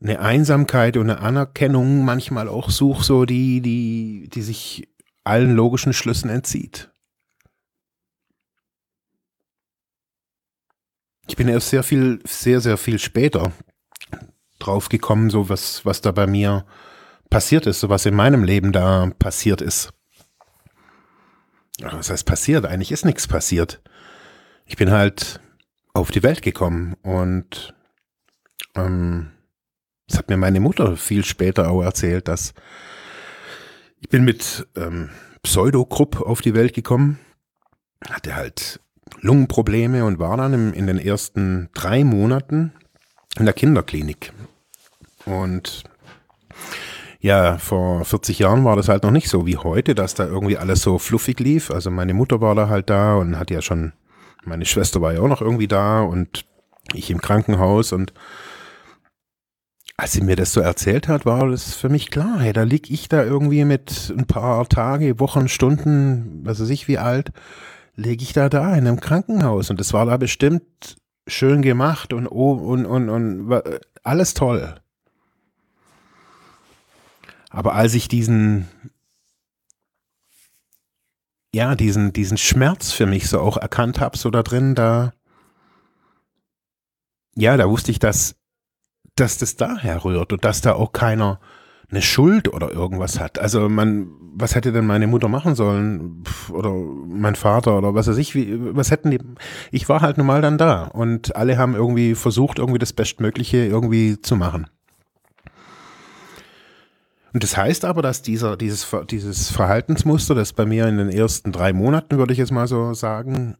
eine 0.00 0.18
Einsamkeit 0.18 0.96
und 0.96 1.08
eine 1.08 1.20
Anerkennung 1.20 2.04
manchmal 2.04 2.48
auch 2.48 2.68
suche, 2.68 3.04
so 3.04 3.26
die, 3.26 3.60
die, 3.60 4.28
die 4.28 4.42
sich 4.42 4.88
allen 5.22 5.54
logischen 5.54 5.92
Schlüssen 5.92 6.30
entzieht. 6.30 6.90
Ich 11.28 11.36
bin 11.36 11.46
erst 11.46 11.70
sehr 11.70 11.84
viel, 11.84 12.18
sehr, 12.24 12.60
sehr 12.60 12.76
viel 12.76 12.98
später 12.98 13.52
drauf 14.66 14.88
gekommen, 14.88 15.30
so 15.30 15.48
was, 15.48 15.84
was 15.84 16.00
da 16.00 16.12
bei 16.12 16.26
mir 16.26 16.64
passiert 17.30 17.66
ist, 17.66 17.80
so 17.80 17.88
was 17.88 18.06
in 18.06 18.14
meinem 18.14 18.44
Leben 18.44 18.72
da 18.72 19.10
passiert 19.18 19.60
ist. 19.60 19.92
Was 21.80 22.10
heißt 22.10 22.26
passiert? 22.26 22.66
Eigentlich 22.66 22.92
ist 22.92 23.04
nichts 23.04 23.26
passiert. 23.26 23.82
Ich 24.66 24.76
bin 24.76 24.90
halt 24.90 25.40
auf 25.92 26.10
die 26.10 26.22
Welt 26.22 26.42
gekommen 26.42 26.94
und 27.02 27.74
ähm, 28.76 29.30
das 30.08 30.18
hat 30.18 30.28
mir 30.28 30.36
meine 30.36 30.60
Mutter 30.60 30.96
viel 30.96 31.24
später 31.24 31.70
auch 31.70 31.82
erzählt, 31.82 32.28
dass 32.28 32.54
ich 34.00 34.08
bin 34.08 34.24
mit 34.24 34.66
ähm, 34.76 35.10
Pseudogrupp 35.42 36.20
auf 36.20 36.40
die 36.40 36.54
Welt 36.54 36.74
gekommen, 36.74 37.18
hatte 38.08 38.34
halt 38.34 38.80
Lungenprobleme 39.20 40.04
und 40.04 40.18
war 40.18 40.36
dann 40.36 40.52
im, 40.52 40.72
in 40.74 40.86
den 40.86 40.98
ersten 40.98 41.70
drei 41.74 42.04
Monaten 42.04 42.72
in 43.38 43.44
der 43.44 43.54
Kinderklinik. 43.54 44.32
Und 45.26 45.84
ja, 47.20 47.56
vor 47.56 48.04
40 48.04 48.38
Jahren 48.38 48.64
war 48.64 48.76
das 48.76 48.88
halt 48.88 49.02
noch 49.02 49.10
nicht 49.10 49.28
so 49.28 49.46
wie 49.46 49.56
heute, 49.56 49.94
dass 49.94 50.14
da 50.14 50.26
irgendwie 50.26 50.58
alles 50.58 50.82
so 50.82 50.98
fluffig 50.98 51.40
lief. 51.40 51.70
Also 51.70 51.90
meine 51.90 52.12
Mutter 52.12 52.40
war 52.40 52.54
da 52.54 52.68
halt 52.68 52.90
da 52.90 53.16
und 53.16 53.38
hat 53.38 53.50
ja 53.50 53.62
schon, 53.62 53.92
meine 54.44 54.66
Schwester 54.66 55.00
war 55.00 55.14
ja 55.14 55.20
auch 55.20 55.28
noch 55.28 55.40
irgendwie 55.40 55.68
da 55.68 56.02
und 56.02 56.44
ich 56.92 57.10
im 57.10 57.22
Krankenhaus 57.22 57.92
und 57.92 58.12
als 59.96 60.12
sie 60.12 60.20
mir 60.22 60.36
das 60.36 60.52
so 60.52 60.60
erzählt 60.60 61.08
hat, 61.08 61.24
war 61.24 61.48
das 61.48 61.74
für 61.74 61.88
mich 61.88 62.10
klar. 62.10 62.40
Hey, 62.40 62.52
da 62.52 62.64
lieg 62.64 62.90
ich 62.90 63.08
da 63.08 63.24
irgendwie 63.24 63.64
mit 63.64 64.12
ein 64.16 64.26
paar 64.26 64.68
Tage, 64.68 65.20
Wochen, 65.20 65.48
Stunden, 65.48 66.40
was 66.44 66.60
weiß 66.60 66.68
ich 66.70 66.88
wie 66.88 66.98
alt, 66.98 67.32
lege 67.94 68.22
ich 68.22 68.32
da 68.32 68.48
da 68.48 68.74
in 68.74 68.86
einem 68.86 69.00
Krankenhaus. 69.00 69.70
Und 69.70 69.78
das 69.78 69.92
war 69.92 70.04
da 70.04 70.16
bestimmt 70.16 70.96
schön 71.26 71.62
gemacht 71.62 72.12
und, 72.12 72.26
und, 72.26 72.86
und, 72.86 73.08
und 73.08 73.62
alles 74.02 74.34
toll. 74.34 74.74
Aber 77.54 77.74
als 77.74 77.94
ich 77.94 78.08
diesen, 78.08 78.68
ja, 81.54 81.74
diesen, 81.74 82.12
diesen 82.12 82.36
Schmerz 82.36 82.92
für 82.92 83.06
mich 83.06 83.28
so 83.28 83.40
auch 83.40 83.56
erkannt 83.56 84.00
habe, 84.00 84.18
so 84.18 84.30
da 84.30 84.42
drin, 84.42 84.74
da, 84.74 85.12
ja, 87.36 87.56
da 87.56 87.68
wusste 87.68 87.90
ich, 87.90 87.98
dass 87.98 88.36
dass 89.16 89.38
das 89.38 89.56
daher 89.56 90.04
rührt 90.04 90.32
und 90.32 90.44
dass 90.44 90.60
da 90.60 90.72
auch 90.74 90.92
keiner 90.92 91.40
eine 91.90 92.02
Schuld 92.02 92.52
oder 92.52 92.72
irgendwas 92.72 93.20
hat. 93.20 93.38
Also 93.38 93.68
man, 93.68 94.08
was 94.34 94.54
hätte 94.54 94.72
denn 94.72 94.86
meine 94.86 95.06
Mutter 95.06 95.28
machen 95.28 95.54
sollen 95.54 96.24
oder 96.50 96.72
mein 96.72 97.36
Vater 97.36 97.78
oder 97.78 97.94
was 97.94 98.08
weiß 98.08 98.16
ich, 98.16 98.34
wie, 98.34 98.58
was 98.74 98.90
hätten 98.90 99.10
die? 99.10 99.20
Ich 99.70 99.88
war 99.88 100.00
halt 100.00 100.18
nun 100.18 100.26
mal 100.26 100.42
dann 100.42 100.58
da 100.58 100.84
und 100.84 101.36
alle 101.36 101.58
haben 101.58 101.74
irgendwie 101.74 102.14
versucht, 102.14 102.58
irgendwie 102.58 102.78
das 102.78 102.92
Bestmögliche 102.92 103.58
irgendwie 103.58 104.20
zu 104.20 104.34
machen. 104.34 104.66
Und 107.34 107.42
das 107.42 107.56
heißt 107.56 107.84
aber, 107.84 108.00
dass 108.00 108.22
dieser, 108.22 108.56
dieses, 108.56 108.86
dieses 109.10 109.50
Verhaltensmuster, 109.50 110.36
das 110.36 110.52
bei 110.52 110.64
mir 110.64 110.86
in 110.86 110.98
den 110.98 111.08
ersten 111.10 111.50
drei 111.50 111.72
Monaten, 111.72 112.16
würde 112.16 112.32
ich 112.32 112.38
jetzt 112.38 112.52
mal 112.52 112.68
so 112.68 112.94
sagen, 112.94 113.56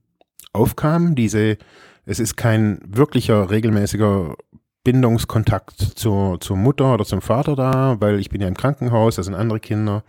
aufkam, 0.53 1.17
diese, 1.17 1.59
es 2.07 2.21
ist 2.21 2.37
kein 2.37 2.79
wirklicher 2.87 3.51
regelmäßiger 3.51 4.37
Bindungskontakt 4.85 5.77
zur, 5.97 6.41
zur 6.41 6.57
Mutter 6.57 6.95
oder 6.95 7.05
zum 7.05 7.21
Vater 7.21 7.57
da, 7.57 7.97
weil 7.99 8.21
ich 8.21 8.31
bin 8.31 8.41
ja 8.41 8.47
im 8.47 8.57
Krankenhaus, 8.57 9.17
da 9.17 9.25
sind 9.25 9.35
andere 9.35 9.59
Kinder. 9.59 10.05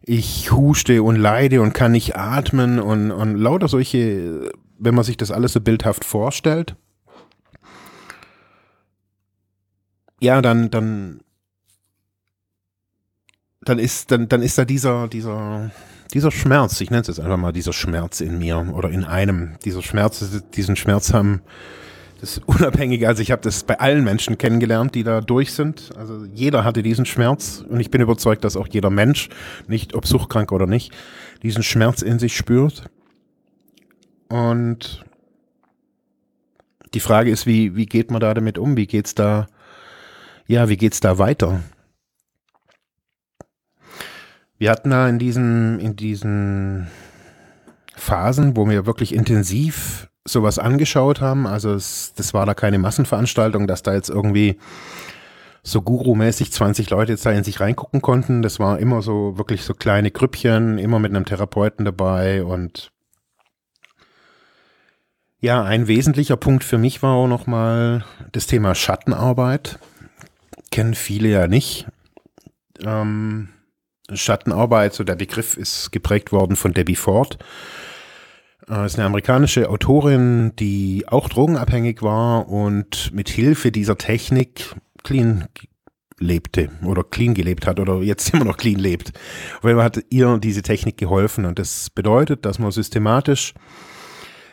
Ich 0.00 0.50
huste 0.50 1.02
und 1.02 1.16
leide 1.16 1.60
und 1.60 1.74
kann 1.74 1.92
nicht 1.92 2.16
atmen 2.16 2.80
und, 2.80 3.10
und 3.10 3.36
lauter 3.36 3.68
solche, 3.68 4.52
wenn 4.78 4.94
man 4.94 5.04
sich 5.04 5.18
das 5.18 5.30
alles 5.30 5.52
so 5.52 5.60
bildhaft 5.60 6.02
vorstellt. 6.02 6.76
Ja, 10.18 10.40
dann, 10.40 10.70
dann, 10.70 11.20
dann 13.68 13.78
ist, 13.78 14.10
dann, 14.10 14.28
dann 14.28 14.42
ist 14.42 14.58
da 14.58 14.64
dieser, 14.64 15.08
dieser, 15.08 15.70
dieser 16.12 16.30
Schmerz, 16.30 16.80
ich 16.80 16.90
nenne 16.90 17.02
es 17.02 17.08
jetzt 17.08 17.20
einfach 17.20 17.36
mal 17.36 17.52
dieser 17.52 17.72
Schmerz 17.72 18.20
in 18.20 18.38
mir 18.38 18.72
oder 18.72 18.90
in 18.90 19.04
einem, 19.04 19.56
dieser 19.64 19.82
Schmerz, 19.82 20.24
diesen 20.54 20.76
Schmerz 20.76 21.12
haben, 21.12 21.42
das 22.20 22.38
unabhängig, 22.46 23.06
also 23.06 23.22
ich 23.22 23.30
habe 23.30 23.42
das 23.42 23.62
bei 23.62 23.78
allen 23.78 24.02
Menschen 24.04 24.38
kennengelernt, 24.38 24.94
die 24.94 25.04
da 25.04 25.20
durch 25.20 25.52
sind. 25.52 25.90
Also 25.96 26.24
jeder 26.34 26.64
hatte 26.64 26.82
diesen 26.82 27.06
Schmerz 27.06 27.64
und 27.68 27.78
ich 27.80 27.90
bin 27.90 28.00
überzeugt, 28.00 28.44
dass 28.44 28.56
auch 28.56 28.68
jeder 28.68 28.90
Mensch, 28.90 29.28
nicht 29.66 29.94
ob 29.94 30.06
suchtkrank 30.06 30.50
oder 30.50 30.66
nicht, 30.66 30.92
diesen 31.42 31.62
Schmerz 31.62 32.02
in 32.02 32.18
sich 32.18 32.36
spürt. 32.36 32.90
Und 34.28 35.04
die 36.94 37.00
Frage 37.00 37.30
ist, 37.30 37.46
wie, 37.46 37.76
wie 37.76 37.86
geht 37.86 38.10
man 38.10 38.20
da 38.20 38.34
damit 38.34 38.58
um? 38.58 38.76
Wie 38.76 38.86
geht's 38.86 39.14
da, 39.14 39.46
ja, 40.46 40.68
wie 40.68 40.76
geht's 40.76 41.00
da 41.00 41.18
weiter? 41.18 41.60
Wir 44.58 44.70
hatten 44.70 44.90
da 44.90 45.08
in 45.08 45.18
diesen, 45.18 45.78
in 45.80 45.96
diesen 45.96 46.88
Phasen, 47.94 48.56
wo 48.56 48.68
wir 48.68 48.86
wirklich 48.86 49.14
intensiv 49.14 50.08
sowas 50.26 50.58
angeschaut 50.58 51.20
haben. 51.20 51.46
Also 51.46 51.72
es, 51.74 52.12
das 52.14 52.34
war 52.34 52.44
da 52.44 52.54
keine 52.54 52.78
Massenveranstaltung, 52.78 53.66
dass 53.66 53.82
da 53.82 53.94
jetzt 53.94 54.10
irgendwie 54.10 54.58
so 55.62 55.82
Guru-mäßig 55.82 56.52
20 56.52 56.90
Leute 56.90 57.12
jetzt 57.12 57.26
da 57.26 57.30
in 57.30 57.44
sich 57.44 57.60
reingucken 57.60 58.02
konnten. 58.02 58.42
Das 58.42 58.58
war 58.58 58.78
immer 58.78 59.02
so 59.02 59.38
wirklich 59.38 59.62
so 59.62 59.74
kleine 59.74 60.10
Grüppchen, 60.10 60.78
immer 60.78 60.98
mit 60.98 61.14
einem 61.14 61.24
Therapeuten 61.24 61.84
dabei 61.84 62.44
und 62.44 62.90
ja, 65.40 65.62
ein 65.62 65.86
wesentlicher 65.86 66.36
Punkt 66.36 66.64
für 66.64 66.78
mich 66.78 67.00
war 67.00 67.14
auch 67.14 67.28
nochmal 67.28 68.04
das 68.32 68.48
Thema 68.48 68.74
Schattenarbeit. 68.74 69.78
Kennen 70.72 70.94
viele 70.94 71.28
ja 71.28 71.46
nicht. 71.46 71.86
Ähm, 72.84 73.50
Schattenarbeit, 74.12 74.94
so 74.94 75.04
der 75.04 75.16
Begriff 75.16 75.56
ist 75.56 75.92
geprägt 75.92 76.32
worden 76.32 76.56
von 76.56 76.72
Debbie 76.72 76.96
Ford. 76.96 77.38
Äh, 78.68 78.86
ist 78.86 78.96
eine 78.96 79.06
amerikanische 79.06 79.68
Autorin, 79.68 80.52
die 80.56 81.04
auch 81.06 81.28
drogenabhängig 81.28 82.02
war 82.02 82.48
und 82.48 83.12
mit 83.12 83.28
Hilfe 83.28 83.72
dieser 83.72 83.98
Technik 83.98 84.74
clean 85.04 85.46
lebte 86.18 86.70
oder 86.84 87.04
clean 87.04 87.34
gelebt 87.34 87.66
hat 87.66 87.80
oder 87.80 88.02
jetzt 88.02 88.30
immer 88.34 88.44
noch 88.44 88.56
clean 88.56 88.78
lebt. 88.78 89.12
Weil 89.62 89.82
hat 89.82 90.04
ihr 90.10 90.38
diese 90.38 90.62
Technik 90.62 90.96
geholfen 90.96 91.44
und 91.44 91.58
das 91.58 91.90
bedeutet, 91.90 92.44
dass 92.44 92.58
man 92.58 92.70
systematisch 92.70 93.54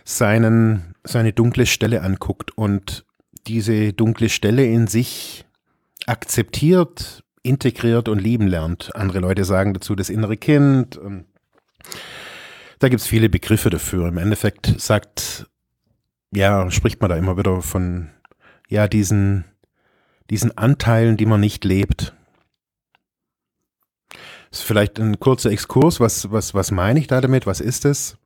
seinen 0.04 0.94
seine 1.04 1.34
dunkle 1.34 1.66
Stelle 1.66 2.02
anguckt 2.02 2.58
und 2.58 3.06
diese 3.48 3.94
dunkle 3.94 4.30
Stelle 4.30 4.66
in 4.66 4.88
sich 4.88 5.46
akzeptiert, 6.08 7.24
integriert 7.46 8.10
und 8.10 8.20
lieben 8.20 8.48
lernt. 8.48 8.96
Andere 8.96 9.20
Leute 9.20 9.46
sagen 9.46 9.74
dazu 9.74 9.96
das 9.96 10.10
innere 10.10 10.38
Kind. 10.38 11.00
da 12.80 12.90
gibt 12.90 13.02
es 13.02 13.08
viele 13.08 13.30
Begriffe 13.30 13.70
dafür. 13.70 14.08
Im 14.08 14.18
Endeffekt 14.18 14.80
sagt, 14.80 15.48
ja, 16.34 16.70
spricht 16.72 17.00
man 17.02 17.10
da 17.10 17.16
immer 17.16 17.38
wieder 17.38 17.62
von, 17.62 18.10
ja, 18.68 18.88
diesen, 18.88 19.46
diesen 20.30 20.58
Anteilen, 20.58 21.18
die 21.18 21.26
man 21.26 21.40
nicht 21.40 21.64
lebt. 21.64 22.14
Das 24.50 24.60
ist 24.62 24.68
vielleicht 24.68 25.00
ein 25.00 25.20
kurzer 25.20 25.52
Exkurs. 25.52 26.00
Was, 26.00 26.32
was, 26.32 26.54
was 26.54 26.72
meine 26.72 27.00
ich 27.00 27.08
da 27.08 27.22
damit? 27.22 27.46
Was 27.46 27.62
ist 27.62 27.86
es? 27.86 28.18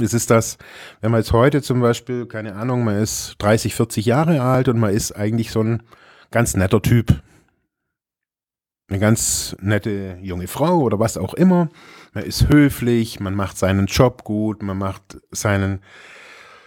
Es 0.00 0.12
ist 0.12 0.30
das, 0.30 0.58
wenn 1.00 1.10
man 1.10 1.20
jetzt 1.20 1.32
heute 1.32 1.62
zum 1.62 1.80
Beispiel, 1.80 2.26
keine 2.26 2.54
Ahnung, 2.54 2.84
man 2.84 2.96
ist 2.96 3.36
30, 3.38 3.74
40 3.74 4.06
Jahre 4.06 4.42
alt 4.42 4.68
und 4.68 4.78
man 4.78 4.92
ist 4.92 5.12
eigentlich 5.12 5.50
so 5.50 5.62
ein 5.62 5.82
ganz 6.30 6.54
netter 6.54 6.82
Typ. 6.82 7.22
Eine 8.88 9.00
ganz 9.00 9.54
nette 9.60 10.18
junge 10.22 10.46
Frau 10.46 10.80
oder 10.80 10.98
was 10.98 11.18
auch 11.18 11.34
immer. 11.34 11.68
Man 12.14 12.24
ist 12.24 12.48
höflich, 12.48 13.20
man 13.20 13.34
macht 13.34 13.58
seinen 13.58 13.86
Job 13.86 14.24
gut, 14.24 14.62
man 14.62 14.78
macht 14.78 15.18
seinen, 15.30 15.80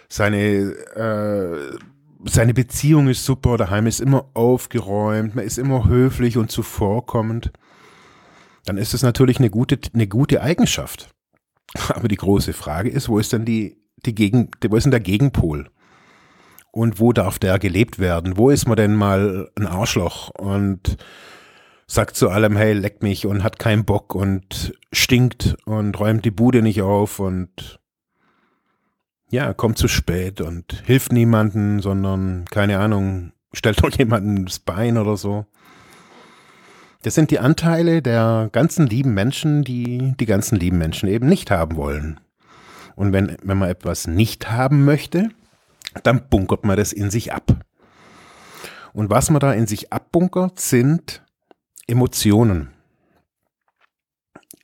seine, 0.08 0.38
äh, 0.38 1.76
seine 2.24 2.54
Beziehung 2.54 3.08
ist 3.08 3.24
super, 3.24 3.56
daheim 3.56 3.88
ist 3.88 4.00
immer 4.00 4.30
aufgeräumt, 4.34 5.34
man 5.34 5.44
ist 5.44 5.58
immer 5.58 5.88
höflich 5.88 6.36
und 6.36 6.52
zuvorkommend. 6.52 7.50
Dann 8.66 8.78
ist 8.78 8.94
es 8.94 9.02
natürlich 9.02 9.38
eine 9.38 9.50
gute, 9.50 9.80
eine 9.92 10.06
gute 10.06 10.42
Eigenschaft. 10.42 11.10
Aber 11.88 12.06
die 12.06 12.16
große 12.16 12.52
Frage 12.52 12.90
ist, 12.90 13.08
wo 13.08 13.18
ist 13.18 13.32
denn 13.32 13.44
die, 13.44 13.82
die 14.06 14.14
Gegen, 14.14 14.50
wo 14.68 14.76
ist 14.76 14.84
denn 14.84 14.92
der 14.92 15.00
Gegenpol? 15.00 15.70
Und 16.70 17.00
wo 17.00 17.12
darf 17.12 17.40
der 17.40 17.58
gelebt 17.58 17.98
werden? 17.98 18.36
Wo 18.36 18.48
ist 18.48 18.66
man 18.66 18.76
denn 18.76 18.94
mal 18.94 19.50
ein 19.56 19.66
Arschloch 19.66 20.30
und 20.30 20.96
sagt 21.92 22.16
zu 22.16 22.30
allem, 22.30 22.56
hey, 22.56 22.72
leck 22.72 23.02
mich 23.02 23.26
und 23.26 23.44
hat 23.44 23.58
keinen 23.58 23.84
Bock 23.84 24.14
und 24.14 24.72
stinkt 24.92 25.58
und 25.66 26.00
räumt 26.00 26.24
die 26.24 26.30
Bude 26.30 26.62
nicht 26.62 26.80
auf 26.80 27.18
und 27.18 27.80
ja, 29.28 29.52
kommt 29.52 29.76
zu 29.76 29.88
spät 29.88 30.40
und 30.40 30.82
hilft 30.86 31.12
niemanden, 31.12 31.80
sondern, 31.80 32.46
keine 32.50 32.78
Ahnung, 32.78 33.32
stellt 33.52 33.84
doch 33.84 33.90
jemanden 33.90 34.46
das 34.46 34.58
Bein 34.58 34.96
oder 34.96 35.18
so. 35.18 35.44
Das 37.02 37.14
sind 37.14 37.30
die 37.30 37.40
Anteile 37.40 38.00
der 38.00 38.48
ganzen 38.52 38.86
lieben 38.86 39.12
Menschen, 39.12 39.62
die 39.62 40.14
die 40.18 40.26
ganzen 40.26 40.56
lieben 40.58 40.78
Menschen 40.78 41.10
eben 41.10 41.28
nicht 41.28 41.50
haben 41.50 41.76
wollen. 41.76 42.20
Und 42.96 43.12
wenn, 43.12 43.36
wenn 43.42 43.58
man 43.58 43.68
etwas 43.68 44.06
nicht 44.06 44.50
haben 44.50 44.86
möchte, 44.86 45.28
dann 46.04 46.26
bunkert 46.30 46.64
man 46.64 46.78
das 46.78 46.94
in 46.94 47.10
sich 47.10 47.34
ab. 47.34 47.66
Und 48.94 49.10
was 49.10 49.28
man 49.28 49.40
da 49.40 49.52
in 49.52 49.66
sich 49.66 49.92
abbunkert, 49.92 50.58
sind 50.58 51.21
Emotionen. 51.86 52.70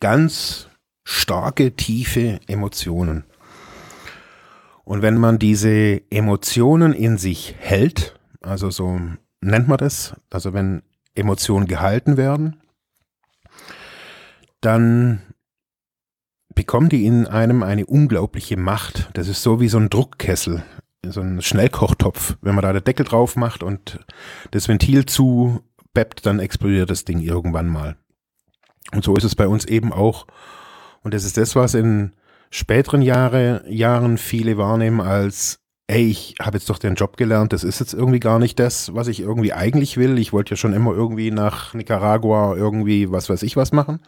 Ganz 0.00 0.68
starke, 1.04 1.74
tiefe 1.74 2.40
Emotionen. 2.46 3.24
Und 4.84 5.02
wenn 5.02 5.18
man 5.18 5.38
diese 5.38 6.02
Emotionen 6.10 6.92
in 6.92 7.18
sich 7.18 7.54
hält, 7.58 8.18
also 8.40 8.70
so 8.70 9.00
nennt 9.40 9.68
man 9.68 9.78
das, 9.78 10.14
also 10.30 10.52
wenn 10.52 10.82
Emotionen 11.14 11.66
gehalten 11.66 12.16
werden, 12.16 12.60
dann 14.60 15.22
bekommen 16.54 16.88
die 16.88 17.06
in 17.06 17.26
einem 17.26 17.62
eine 17.62 17.86
unglaubliche 17.86 18.56
Macht. 18.56 19.10
Das 19.14 19.28
ist 19.28 19.42
so 19.42 19.60
wie 19.60 19.68
so 19.68 19.78
ein 19.78 19.90
Druckkessel, 19.90 20.64
so 21.06 21.20
ein 21.20 21.42
Schnellkochtopf. 21.42 22.36
Wenn 22.40 22.54
man 22.54 22.62
da 22.62 22.72
den 22.72 22.82
Deckel 22.84 23.06
drauf 23.06 23.36
macht 23.36 23.62
und 23.62 24.00
das 24.50 24.68
Ventil 24.68 25.06
zu 25.06 25.62
beppt, 25.98 26.26
dann 26.26 26.38
explodiert 26.38 26.90
das 26.90 27.04
Ding 27.04 27.18
irgendwann 27.18 27.66
mal. 27.66 27.96
Und 28.92 29.02
so 29.02 29.16
ist 29.16 29.24
es 29.24 29.34
bei 29.34 29.48
uns 29.48 29.64
eben 29.64 29.92
auch. 29.92 30.28
Und 31.02 31.12
das 31.12 31.24
ist 31.24 31.36
das, 31.36 31.56
was 31.56 31.74
in 31.74 32.12
späteren 32.50 33.02
Jahre, 33.02 33.64
Jahren 33.68 34.16
viele 34.16 34.56
wahrnehmen 34.58 35.00
als 35.00 35.58
ey, 35.88 36.06
ich 36.06 36.34
habe 36.40 36.58
jetzt 36.58 36.68
doch 36.68 36.78
den 36.78 36.94
Job 36.94 37.16
gelernt, 37.16 37.52
das 37.52 37.64
ist 37.64 37.80
jetzt 37.80 37.94
irgendwie 37.94 38.20
gar 38.20 38.38
nicht 38.38 38.58
das, 38.58 38.94
was 38.94 39.08
ich 39.08 39.20
irgendwie 39.20 39.54
eigentlich 39.54 39.96
will. 39.96 40.18
Ich 40.18 40.32
wollte 40.34 40.50
ja 40.50 40.56
schon 40.56 40.74
immer 40.74 40.92
irgendwie 40.92 41.30
nach 41.30 41.72
Nicaragua 41.74 42.54
irgendwie 42.54 43.10
was 43.10 43.28
weiß 43.28 43.42
ich 43.42 43.56
was 43.56 43.72
machen. 43.72 44.00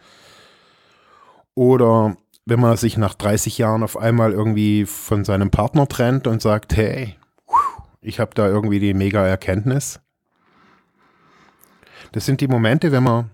Oder 1.55 2.15
wenn 2.45 2.59
man 2.59 2.77
sich 2.77 2.97
nach 2.97 3.15
30 3.15 3.57
Jahren 3.57 3.83
auf 3.83 3.97
einmal 3.97 4.31
irgendwie 4.31 4.85
von 4.85 5.25
seinem 5.25 5.49
Partner 5.49 5.87
trennt 5.87 6.27
und 6.27 6.41
sagt, 6.41 6.75
hey, 6.77 7.15
ich 7.99 8.19
habe 8.19 8.31
da 8.35 8.47
irgendwie 8.47 8.79
die 8.79 8.93
mega 8.93 9.25
Erkenntnis. 9.25 10.00
Das 12.11 12.25
sind 12.25 12.41
die 12.41 12.47
Momente, 12.47 12.91
wenn 12.91 13.03
man 13.03 13.29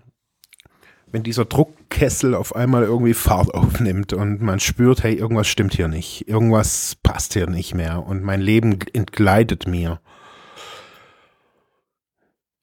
wenn 1.10 1.22
dieser 1.22 1.44
Druckkessel 1.44 2.34
auf 2.34 2.54
einmal 2.54 2.82
irgendwie 2.82 3.14
Fahrt 3.14 3.54
aufnimmt 3.54 4.12
und 4.12 4.42
man 4.42 4.60
spürt, 4.60 5.02
hey, 5.02 5.14
irgendwas 5.14 5.48
stimmt 5.48 5.74
hier 5.74 5.88
nicht, 5.88 6.28
irgendwas 6.28 6.96
passt 7.02 7.32
hier 7.32 7.48
nicht 7.48 7.74
mehr 7.74 8.04
und 8.04 8.22
mein 8.22 8.40
Leben 8.40 8.78
entgleitet 8.92 9.66
mir. 9.66 10.00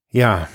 Ja, 0.09 0.47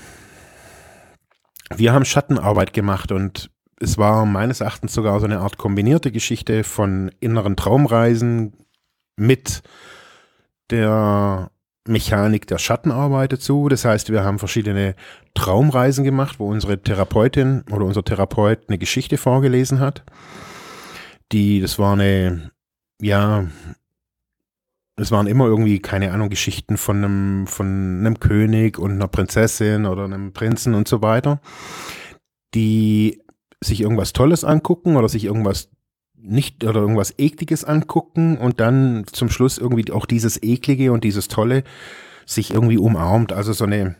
wir 1.75 1.93
haben 1.93 2.05
Schattenarbeit 2.05 2.73
gemacht 2.73 3.11
und 3.11 3.51
es 3.79 3.97
war 3.97 4.25
meines 4.25 4.61
Erachtens 4.61 4.93
sogar 4.93 5.19
so 5.19 5.25
eine 5.25 5.39
Art 5.39 5.57
kombinierte 5.57 6.11
Geschichte 6.11 6.63
von 6.63 7.11
inneren 7.19 7.55
Traumreisen 7.55 8.53
mit 9.15 9.63
der 10.69 11.50
Mechanik 11.87 12.47
der 12.47 12.57
Schattenarbeit 12.57 13.33
dazu. 13.33 13.67
Das 13.69 13.85
heißt, 13.85 14.11
wir 14.11 14.23
haben 14.23 14.39
verschiedene 14.39 14.95
Traumreisen 15.33 16.03
gemacht, 16.03 16.39
wo 16.39 16.47
unsere 16.47 16.81
Therapeutin 16.81 17.63
oder 17.71 17.85
unser 17.85 18.03
Therapeut 18.03 18.59
eine 18.67 18.77
Geschichte 18.77 19.17
vorgelesen 19.17 19.79
hat. 19.79 20.03
Die, 21.31 21.61
das 21.61 21.79
war 21.79 21.93
eine, 21.93 22.51
ja, 23.01 23.45
es 24.95 25.11
waren 25.11 25.27
immer 25.27 25.45
irgendwie, 25.45 25.79
keine 25.79 26.11
Ahnung, 26.11 26.29
Geschichten 26.29 26.77
von 26.77 26.97
einem, 26.97 27.47
von 27.47 27.67
einem 27.67 28.19
König 28.19 28.77
und 28.77 28.91
einer 28.91 29.07
Prinzessin 29.07 29.85
oder 29.85 30.03
einem 30.03 30.33
Prinzen 30.33 30.75
und 30.75 30.87
so 30.87 31.01
weiter, 31.01 31.41
die 32.53 33.21
sich 33.61 33.81
irgendwas 33.81 34.13
Tolles 34.13 34.43
angucken 34.43 34.95
oder 34.95 35.09
sich 35.09 35.23
irgendwas 35.23 35.69
nicht 36.23 36.63
oder 36.63 36.81
irgendwas 36.81 37.13
Ekliges 37.17 37.63
angucken 37.63 38.37
und 38.37 38.59
dann 38.59 39.05
zum 39.11 39.29
Schluss 39.29 39.57
irgendwie 39.57 39.91
auch 39.91 40.05
dieses 40.05 40.41
Eklige 40.41 40.91
und 40.91 41.03
dieses 41.03 41.27
Tolle 41.27 41.63
sich 42.25 42.53
irgendwie 42.53 42.77
umarmt. 42.77 43.33
Also 43.33 43.53
so 43.53 43.65
eine, 43.65 43.95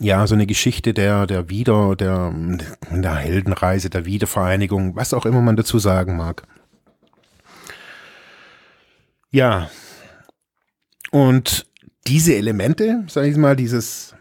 ja, 0.00 0.26
so 0.26 0.34
eine 0.34 0.46
Geschichte 0.46 0.94
der, 0.94 1.26
der 1.26 1.48
Wieder, 1.50 1.96
der, 1.96 2.34
der 2.90 3.14
Heldenreise, 3.14 3.90
der 3.90 4.04
Wiedervereinigung, 4.04 4.96
was 4.96 5.14
auch 5.14 5.26
immer 5.26 5.42
man 5.42 5.56
dazu 5.56 5.78
sagen 5.78 6.16
mag. 6.16 6.42
Ja. 9.30 9.70
Und 11.10 11.66
diese 12.06 12.34
Elemente, 12.34 13.04
sage 13.08 13.28
ich 13.28 13.36
mal, 13.36 13.56
dieses 13.56 14.14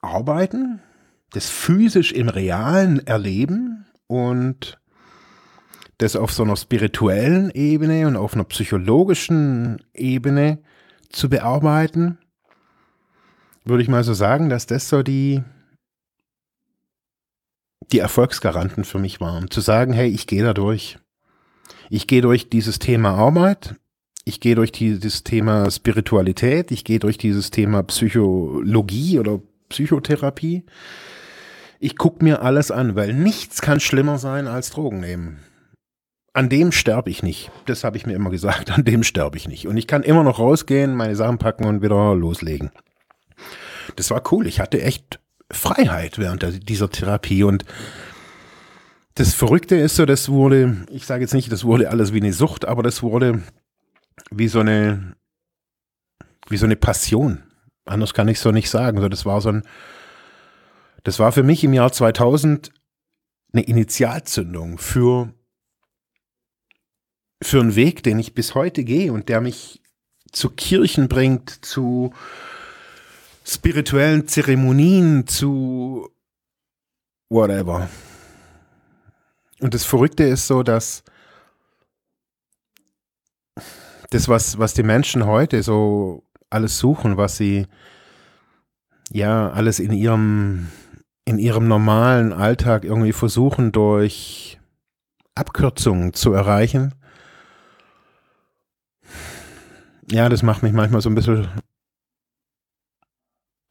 Arbeiten, 0.00 0.80
das 1.32 1.48
physisch 1.48 2.12
im 2.12 2.28
realen 2.28 3.06
Erleben 3.06 3.86
und 4.06 4.79
das 6.00 6.16
auf 6.16 6.32
so 6.32 6.42
einer 6.42 6.56
spirituellen 6.56 7.50
Ebene 7.50 8.06
und 8.06 8.16
auf 8.16 8.32
einer 8.32 8.44
psychologischen 8.44 9.82
Ebene 9.92 10.58
zu 11.10 11.28
bearbeiten, 11.28 12.16
würde 13.64 13.82
ich 13.82 13.88
mal 13.88 14.02
so 14.02 14.14
sagen, 14.14 14.48
dass 14.48 14.64
das 14.64 14.88
so 14.88 15.02
die, 15.02 15.42
die 17.92 17.98
Erfolgsgaranten 17.98 18.84
für 18.84 18.98
mich 18.98 19.20
waren. 19.20 19.50
Zu 19.50 19.60
sagen, 19.60 19.92
hey, 19.92 20.08
ich 20.08 20.26
gehe 20.26 20.42
da 20.42 20.54
durch. 20.54 20.98
Ich 21.90 22.06
gehe 22.06 22.22
durch 22.22 22.48
dieses 22.48 22.78
Thema 22.78 23.10
Arbeit, 23.10 23.74
ich 24.24 24.40
gehe 24.40 24.54
durch 24.54 24.72
dieses 24.72 25.22
Thema 25.22 25.70
Spiritualität, 25.70 26.70
ich 26.70 26.84
gehe 26.84 26.98
durch 26.98 27.18
dieses 27.18 27.50
Thema 27.50 27.82
Psychologie 27.82 29.18
oder 29.18 29.40
Psychotherapie. 29.68 30.64
Ich 31.78 31.98
gucke 31.98 32.24
mir 32.24 32.40
alles 32.40 32.70
an, 32.70 32.96
weil 32.96 33.12
nichts 33.12 33.60
kann 33.60 33.80
schlimmer 33.80 34.18
sein 34.18 34.46
als 34.46 34.70
Drogen 34.70 35.00
nehmen 35.00 35.40
an 36.32 36.48
dem 36.48 36.72
sterbe 36.72 37.10
ich 37.10 37.22
nicht. 37.22 37.50
Das 37.66 37.84
habe 37.84 37.96
ich 37.96 38.06
mir 38.06 38.14
immer 38.14 38.30
gesagt. 38.30 38.70
An 38.70 38.84
dem 38.84 39.02
sterbe 39.02 39.36
ich 39.36 39.48
nicht. 39.48 39.66
Und 39.66 39.76
ich 39.76 39.86
kann 39.86 40.02
immer 40.02 40.22
noch 40.22 40.38
rausgehen, 40.38 40.94
meine 40.94 41.16
Sachen 41.16 41.38
packen 41.38 41.64
und 41.64 41.82
wieder 41.82 42.14
loslegen. 42.14 42.70
Das 43.96 44.10
war 44.10 44.22
cool. 44.32 44.46
Ich 44.46 44.60
hatte 44.60 44.80
echt 44.82 45.20
Freiheit 45.50 46.18
während 46.18 46.68
dieser 46.68 46.90
Therapie. 46.90 47.42
Und 47.42 47.64
das 49.14 49.34
Verrückte 49.34 49.76
ist 49.76 49.96
so, 49.96 50.06
das 50.06 50.28
wurde, 50.28 50.86
ich 50.90 51.06
sage 51.06 51.22
jetzt 51.22 51.34
nicht, 51.34 51.50
das 51.50 51.64
wurde 51.64 51.90
alles 51.90 52.12
wie 52.12 52.20
eine 52.20 52.32
Sucht, 52.32 52.64
aber 52.64 52.82
das 52.82 53.02
wurde 53.02 53.42
wie 54.30 54.48
so 54.48 54.60
eine, 54.60 55.16
wie 56.48 56.56
so 56.56 56.66
eine 56.66 56.76
Passion. 56.76 57.42
Anders 57.86 58.14
kann 58.14 58.28
ich 58.28 58.36
es 58.36 58.42
so 58.42 58.52
nicht 58.52 58.70
sagen. 58.70 59.00
So, 59.00 59.08
das 59.08 59.26
war 59.26 59.40
so 59.40 59.48
ein, 59.48 59.62
das 61.02 61.18
war 61.18 61.32
für 61.32 61.42
mich 61.42 61.64
im 61.64 61.72
Jahr 61.72 61.90
2000 61.90 62.70
eine 63.52 63.62
Initialzündung 63.62 64.78
für 64.78 65.34
für 67.42 67.60
einen 67.60 67.74
Weg, 67.74 68.02
den 68.02 68.18
ich 68.18 68.34
bis 68.34 68.54
heute 68.54 68.84
gehe 68.84 69.12
und 69.12 69.28
der 69.28 69.40
mich 69.40 69.82
zu 70.32 70.50
Kirchen 70.50 71.08
bringt, 71.08 71.64
zu 71.64 72.12
spirituellen 73.44 74.28
Zeremonien, 74.28 75.26
zu 75.26 76.10
whatever. 77.28 77.88
Und 79.60 79.74
das 79.74 79.84
Verrückte 79.84 80.24
ist 80.24 80.46
so, 80.46 80.62
dass 80.62 81.02
das, 84.10 84.28
was, 84.28 84.58
was 84.58 84.74
die 84.74 84.82
Menschen 84.82 85.26
heute 85.26 85.62
so 85.62 86.24
alles 86.50 86.78
suchen, 86.78 87.16
was 87.16 87.36
sie 87.36 87.66
ja 89.10 89.50
alles 89.50 89.78
in 89.78 89.92
ihrem, 89.92 90.68
in 91.24 91.38
ihrem 91.38 91.68
normalen 91.68 92.32
Alltag 92.32 92.84
irgendwie 92.84 93.12
versuchen, 93.12 93.72
durch 93.72 94.58
Abkürzungen 95.34 96.12
zu 96.12 96.32
erreichen. 96.32 96.94
Ja, 100.10 100.28
das 100.28 100.42
macht 100.42 100.64
mich 100.64 100.72
manchmal 100.72 101.00
so 101.00 101.08
ein 101.08 101.14
bisschen 101.14 101.48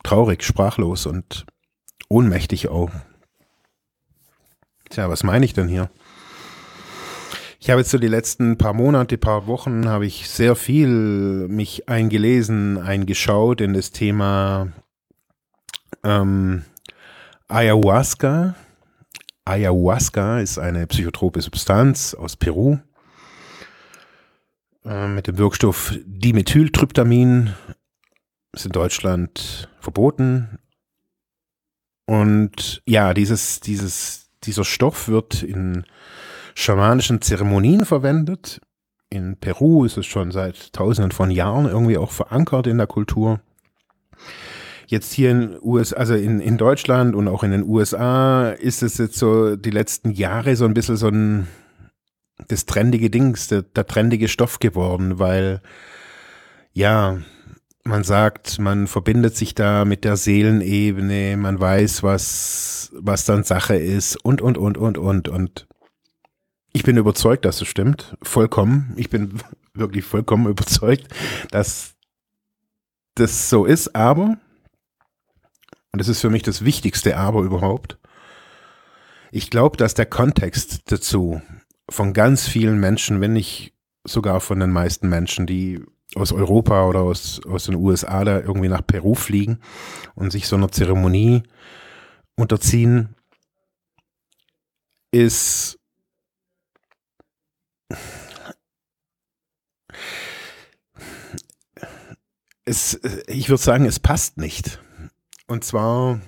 traurig, 0.03 0.41
sprachlos 0.43 1.05
und 1.05 1.45
ohnmächtig 2.07 2.69
auch. 2.69 2.91
Tja, 4.89 5.09
was 5.09 5.23
meine 5.23 5.43
ich 5.43 5.53
denn 5.53 5.67
hier? 5.67 5.89
Ich 7.59 7.69
habe 7.69 7.81
jetzt 7.81 7.91
so 7.91 7.97
die 7.97 8.07
letzten 8.07 8.57
paar 8.57 8.73
Monate, 8.73 9.17
paar 9.17 9.47
Wochen, 9.47 9.89
habe 9.89 10.05
ich 10.05 10.29
sehr 10.29 10.55
viel 10.55 10.87
mich 11.49 11.89
eingelesen, 11.89 12.77
eingeschaut 12.77 13.59
in 13.59 13.73
das 13.73 13.91
Thema 13.91 14.69
ähm, 16.05 16.63
Ayahuasca. 17.49 18.55
Ayahuasca 19.43 20.39
ist 20.39 20.57
eine 20.57 20.87
psychotrope 20.87 21.41
Substanz 21.41 22.13
aus 22.13 22.37
Peru 22.37 22.79
äh, 24.85 25.07
mit 25.07 25.27
dem 25.27 25.37
Wirkstoff 25.37 25.93
Dimethyltryptamin. 26.05 27.53
Ist 28.51 28.65
in 28.65 28.71
Deutschland 28.71 29.69
verboten. 29.79 30.59
Und 32.07 32.81
ja, 32.87 33.13
dieses, 33.13 33.59
dieses, 33.59 34.31
dieser 34.43 34.65
Stoff 34.65 35.07
wird 35.07 35.43
in 35.43 35.85
schamanischen 36.55 37.21
Zeremonien 37.21 37.85
verwendet. 37.85 38.61
In 39.11 39.37
Peru 39.37 39.85
ist 39.85 39.97
es 39.97 40.07
schon 40.07 40.31
seit 40.31 40.73
tausenden 40.73 41.11
von 41.11 41.29
Jahren 41.29 41.65
irgendwie 41.65 41.97
auch 41.97 42.11
verankert 42.11 42.67
in 42.67 42.77
der 42.77 42.87
Kultur. 42.87 43.41
Jetzt 44.87 45.13
hier 45.13 45.29
in 45.29 45.57
US, 45.61 45.93
also 45.93 46.15
in, 46.15 46.39
in 46.39 46.57
Deutschland 46.57 47.15
und 47.15 47.27
auch 47.27 47.43
in 47.43 47.51
den 47.51 47.63
USA 47.63 48.49
ist 48.49 48.81
es 48.81 48.97
jetzt 48.97 49.17
so 49.17 49.55
die 49.55 49.69
letzten 49.69 50.09
Jahre 50.09 50.55
so 50.55 50.65
ein 50.65 50.73
bisschen 50.73 50.97
so 50.97 51.09
ein 51.09 51.47
das 52.47 52.65
trendige 52.65 53.09
Dings, 53.09 53.47
der, 53.47 53.63
der 53.63 53.85
trendige 53.85 54.27
Stoff 54.27 54.59
geworden, 54.59 55.19
weil 55.19 55.61
ja, 56.73 57.19
man 57.83 58.03
sagt, 58.03 58.59
man 58.59 58.87
verbindet 58.87 59.35
sich 59.35 59.55
da 59.55 59.85
mit 59.85 60.03
der 60.03 60.15
Seelenebene, 60.15 61.37
man 61.37 61.59
weiß, 61.59 62.03
was, 62.03 62.91
was 62.93 63.25
dann 63.25 63.43
Sache 63.43 63.75
ist 63.75 64.15
und, 64.17 64.41
und, 64.41 64.57
und, 64.57 64.77
und, 64.77 64.97
und, 64.97 65.27
und. 65.27 65.67
Ich 66.71 66.83
bin 66.83 66.97
überzeugt, 66.97 67.45
dass 67.45 67.61
es 67.61 67.67
stimmt. 67.67 68.15
Vollkommen. 68.21 68.93
Ich 68.95 69.09
bin 69.09 69.39
wirklich 69.73 70.05
vollkommen 70.05 70.47
überzeugt, 70.47 71.07
dass 71.51 71.95
das 73.15 73.49
so 73.49 73.65
ist. 73.65 73.95
Aber, 73.95 74.37
und 75.91 75.99
das 75.99 76.07
ist 76.07 76.21
für 76.21 76.29
mich 76.29 76.43
das 76.43 76.63
wichtigste 76.63 77.17
Aber 77.17 77.41
überhaupt, 77.41 77.97
ich 79.31 79.49
glaube, 79.49 79.77
dass 79.77 79.93
der 79.93 80.05
Kontext 80.05 80.91
dazu 80.91 81.41
von 81.89 82.13
ganz 82.13 82.47
vielen 82.47 82.79
Menschen, 82.79 83.21
wenn 83.21 83.33
nicht 83.33 83.73
sogar 84.03 84.39
von 84.39 84.59
den 84.59 84.71
meisten 84.71 85.09
Menschen, 85.09 85.45
die 85.45 85.83
aus 86.15 86.31
Europa 86.31 86.87
oder 86.87 87.01
aus, 87.01 87.41
aus 87.45 87.65
den 87.65 87.75
USA 87.75 88.23
da 88.23 88.39
irgendwie 88.39 88.69
nach 88.69 88.85
Peru 88.85 89.13
fliegen 89.13 89.59
und 90.15 90.31
sich 90.31 90.47
so 90.47 90.55
einer 90.55 90.71
Zeremonie 90.71 91.43
unterziehen, 92.35 93.15
ist 95.11 95.79
es, 102.65 102.99
ich 103.27 103.49
würde 103.49 103.61
sagen, 103.61 103.85
es 103.85 103.99
passt 103.99 104.37
nicht. 104.37 104.79
Und 105.47 105.63
zwar, 105.63 106.21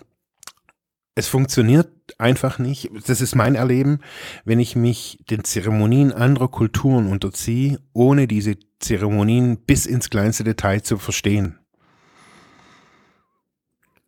es 1.14 1.28
funktioniert 1.28 2.01
einfach 2.20 2.60
nicht. 2.60 2.90
Das 3.08 3.22
ist 3.22 3.36
mein 3.36 3.56
Erleben, 3.56 4.00
wenn 4.46 4.60
ich 4.60 4.76
mich 4.76 5.20
den 5.30 5.44
Zeremonien 5.44 6.12
anderer 6.12 6.50
Kulturen 6.50 7.08
unterziehe, 7.08 7.80
ohne 7.94 8.28
diese 8.28 8.58
Zeremonien 8.80 9.58
bis 9.58 9.86
ins 9.86 10.10
kleinste 10.10 10.44
Detail 10.44 10.82
zu 10.82 10.98
verstehen. 10.98 11.60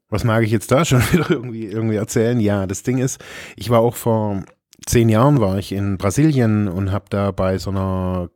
Was 0.10 0.24
mag 0.24 0.44
ich 0.44 0.52
jetzt 0.52 0.72
da 0.72 0.86
schon 0.86 1.02
wieder 1.12 1.30
irgendwie, 1.32 1.66
irgendwie 1.66 1.96
erzählen? 1.96 2.40
Ja, 2.40 2.68
das 2.68 2.84
Ding 2.84 3.00
ist, 3.00 3.24
ich 3.56 3.70
war 3.70 3.80
auch 3.80 3.96
vor 3.96 4.44
zehn 4.86 5.10
Jahren 5.10 5.40
war 5.40 5.58
ich 5.58 5.72
in 5.72 5.98
Brasilien 5.98 6.68
und 6.68 6.92
habe 6.92 7.06
da 7.10 7.32
bei 7.32 7.58
so 7.58 7.70
einer 7.70 8.30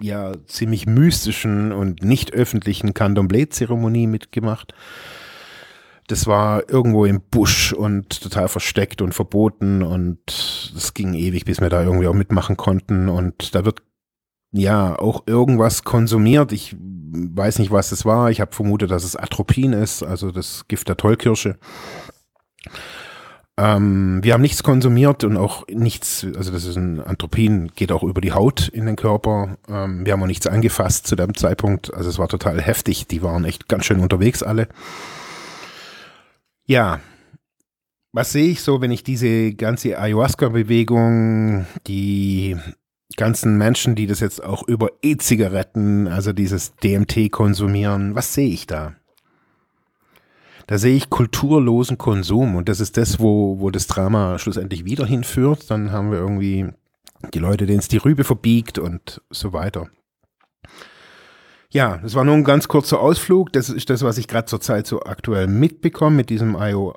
ja 0.00 0.32
ziemlich 0.46 0.86
mystischen 0.86 1.72
und 1.72 2.02
nicht 2.02 2.32
öffentlichen 2.32 2.94
Candomblé-Zeremonie 2.94 4.06
mitgemacht. 4.06 4.74
Das 6.10 6.26
war 6.26 6.68
irgendwo 6.68 7.04
im 7.04 7.20
Busch 7.20 7.72
und 7.72 8.20
total 8.20 8.48
versteckt 8.48 9.00
und 9.00 9.14
verboten 9.14 9.84
und 9.84 10.72
es 10.76 10.92
ging 10.92 11.14
ewig, 11.14 11.44
bis 11.44 11.60
wir 11.60 11.68
da 11.68 11.84
irgendwie 11.84 12.08
auch 12.08 12.14
mitmachen 12.14 12.56
konnten 12.56 13.08
und 13.08 13.54
da 13.54 13.64
wird 13.64 13.82
ja 14.50 14.98
auch 14.98 15.22
irgendwas 15.28 15.84
konsumiert. 15.84 16.50
Ich 16.50 16.74
weiß 16.80 17.60
nicht, 17.60 17.70
was 17.70 17.92
es 17.92 18.04
war. 18.04 18.28
Ich 18.30 18.40
habe 18.40 18.52
vermutet, 18.52 18.90
dass 18.90 19.04
es 19.04 19.14
Atropin 19.14 19.72
ist, 19.72 20.02
also 20.02 20.32
das 20.32 20.66
Gift 20.66 20.88
der 20.88 20.96
Tollkirsche. 20.96 21.58
Ähm, 23.56 24.18
wir 24.24 24.32
haben 24.32 24.40
nichts 24.40 24.64
konsumiert 24.64 25.22
und 25.22 25.36
auch 25.36 25.64
nichts, 25.68 26.26
also 26.36 26.50
das 26.50 26.64
ist 26.64 26.76
ein 26.76 27.00
Anthropin, 27.00 27.70
geht 27.76 27.92
auch 27.92 28.02
über 28.02 28.20
die 28.20 28.32
Haut 28.32 28.66
in 28.66 28.86
den 28.86 28.96
Körper. 28.96 29.58
Ähm, 29.68 30.04
wir 30.04 30.12
haben 30.12 30.22
auch 30.24 30.26
nichts 30.26 30.48
angefasst 30.48 31.06
zu 31.06 31.14
dem 31.14 31.36
Zeitpunkt. 31.36 31.94
Also 31.94 32.10
es 32.10 32.18
war 32.18 32.26
total 32.26 32.60
heftig. 32.60 33.06
Die 33.06 33.22
waren 33.22 33.44
echt 33.44 33.68
ganz 33.68 33.84
schön 33.84 34.00
unterwegs 34.00 34.42
alle. 34.42 34.66
Ja, 36.70 37.00
was 38.12 38.30
sehe 38.30 38.52
ich 38.52 38.62
so, 38.62 38.80
wenn 38.80 38.92
ich 38.92 39.02
diese 39.02 39.54
ganze 39.54 39.98
Ayahuasca-Bewegung, 39.98 41.66
die 41.88 42.56
ganzen 43.16 43.58
Menschen, 43.58 43.96
die 43.96 44.06
das 44.06 44.20
jetzt 44.20 44.40
auch 44.40 44.68
über 44.68 44.90
E-Zigaretten, 45.02 46.06
also 46.06 46.32
dieses 46.32 46.76
DMT 46.76 47.32
konsumieren, 47.32 48.14
was 48.14 48.34
sehe 48.34 48.50
ich 48.50 48.68
da? 48.68 48.94
da 50.68 50.78
sehe 50.78 50.94
ich 50.94 51.10
kulturlosen 51.10 51.98
Konsum 51.98 52.54
und 52.54 52.68
das 52.68 52.78
ist 52.78 52.96
das, 52.96 53.18
wo, 53.18 53.58
wo 53.58 53.72
das 53.72 53.88
Drama 53.88 54.38
schlussendlich 54.38 54.84
wieder 54.84 55.04
hinführt. 55.04 55.68
Dann 55.72 55.90
haben 55.90 56.12
wir 56.12 56.18
irgendwie 56.18 56.68
die 57.34 57.40
Leute, 57.40 57.66
denen 57.66 57.80
es 57.80 57.88
die 57.88 57.96
Rübe 57.96 58.22
verbiegt 58.22 58.78
und 58.78 59.20
so 59.30 59.52
weiter. 59.52 59.90
Ja, 61.72 61.98
das 61.98 62.14
war 62.14 62.24
nur 62.24 62.34
ein 62.34 62.44
ganz 62.44 62.66
kurzer 62.66 63.00
Ausflug. 63.00 63.52
Das 63.52 63.68
ist 63.68 63.90
das, 63.90 64.02
was 64.02 64.18
ich 64.18 64.26
gerade 64.26 64.46
zurzeit 64.46 64.86
so 64.86 65.02
aktuell 65.02 65.46
mitbekomme 65.46 66.16
mit 66.16 66.30
diesem 66.30 66.56
Ayo, 66.56 66.94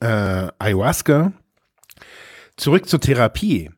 äh, 0.00 0.48
Ayahuasca. 0.58 1.32
Zurück 2.56 2.88
zur 2.88 3.00
Therapie. 3.00 3.70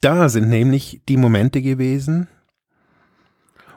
Da 0.00 0.28
sind 0.28 0.48
nämlich 0.48 1.02
die 1.08 1.16
Momente 1.16 1.60
gewesen, 1.60 2.28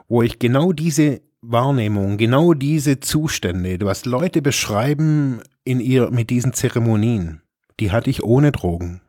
wo 0.08 0.22
ich 0.22 0.38
genau 0.38 0.72
diese 0.72 1.20
Wahrnehmung, 1.40 2.16
genau 2.16 2.54
diese 2.54 3.00
Zustände, 3.00 3.78
was 3.80 4.04
Leute 4.04 4.42
beschreiben 4.42 5.42
in 5.64 5.80
ihr, 5.80 6.10
mit 6.10 6.30
diesen 6.30 6.52
Zeremonien, 6.52 7.42
die 7.78 7.90
hatte 7.90 8.10
ich 8.10 8.22
ohne 8.22 8.52
Drogen. 8.52 9.00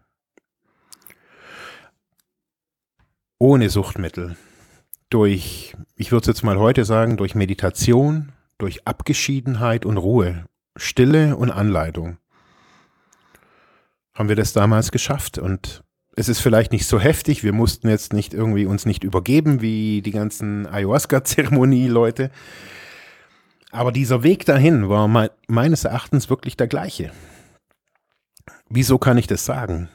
Ohne 3.40 3.70
Suchtmittel. 3.70 4.36
Durch, 5.10 5.76
ich 5.96 6.12
würde 6.12 6.24
es 6.24 6.28
jetzt 6.28 6.44
mal 6.44 6.58
heute 6.58 6.84
sagen, 6.84 7.16
durch 7.16 7.34
Meditation, 7.34 8.34
durch 8.58 8.86
Abgeschiedenheit 8.86 9.86
und 9.86 9.98
Ruhe, 9.98 10.46
Stille 10.76 11.38
und 11.38 11.50
Anleitung. 11.50 12.18
Haben 14.14 14.30
wir 14.30 14.36
das 14.36 14.52
damals 14.52 14.92
geschafft 14.92 15.38
und 15.38 15.84
es 16.18 16.28
ist 16.30 16.40
vielleicht 16.40 16.72
nicht 16.72 16.88
so 16.88 17.00
heftig. 17.00 17.44
Wir 17.44 17.54
mussten 17.54 17.88
jetzt 17.88 18.12
nicht 18.12 18.34
irgendwie 18.34 18.66
uns 18.66 18.88
nicht 18.88 19.04
übergeben 19.04 19.62
wie 19.62 20.02
die 20.02 20.12
ganzen 20.12 20.66
Ayahuasca-Zeremonie-Leute. 20.66 22.32
Aber 23.72 23.92
dieser 23.92 24.24
Weg 24.24 24.44
dahin 24.46 24.90
war 24.90 25.08
me 25.08 25.30
meines 25.48 25.86
Erachtens 25.86 26.30
wirklich 26.30 26.58
der 26.58 26.68
gleiche. 26.68 27.12
Wieso 28.68 28.98
kann 28.98 29.20
ich 29.20 29.28
das 29.28 29.46
sagen? 29.46 29.90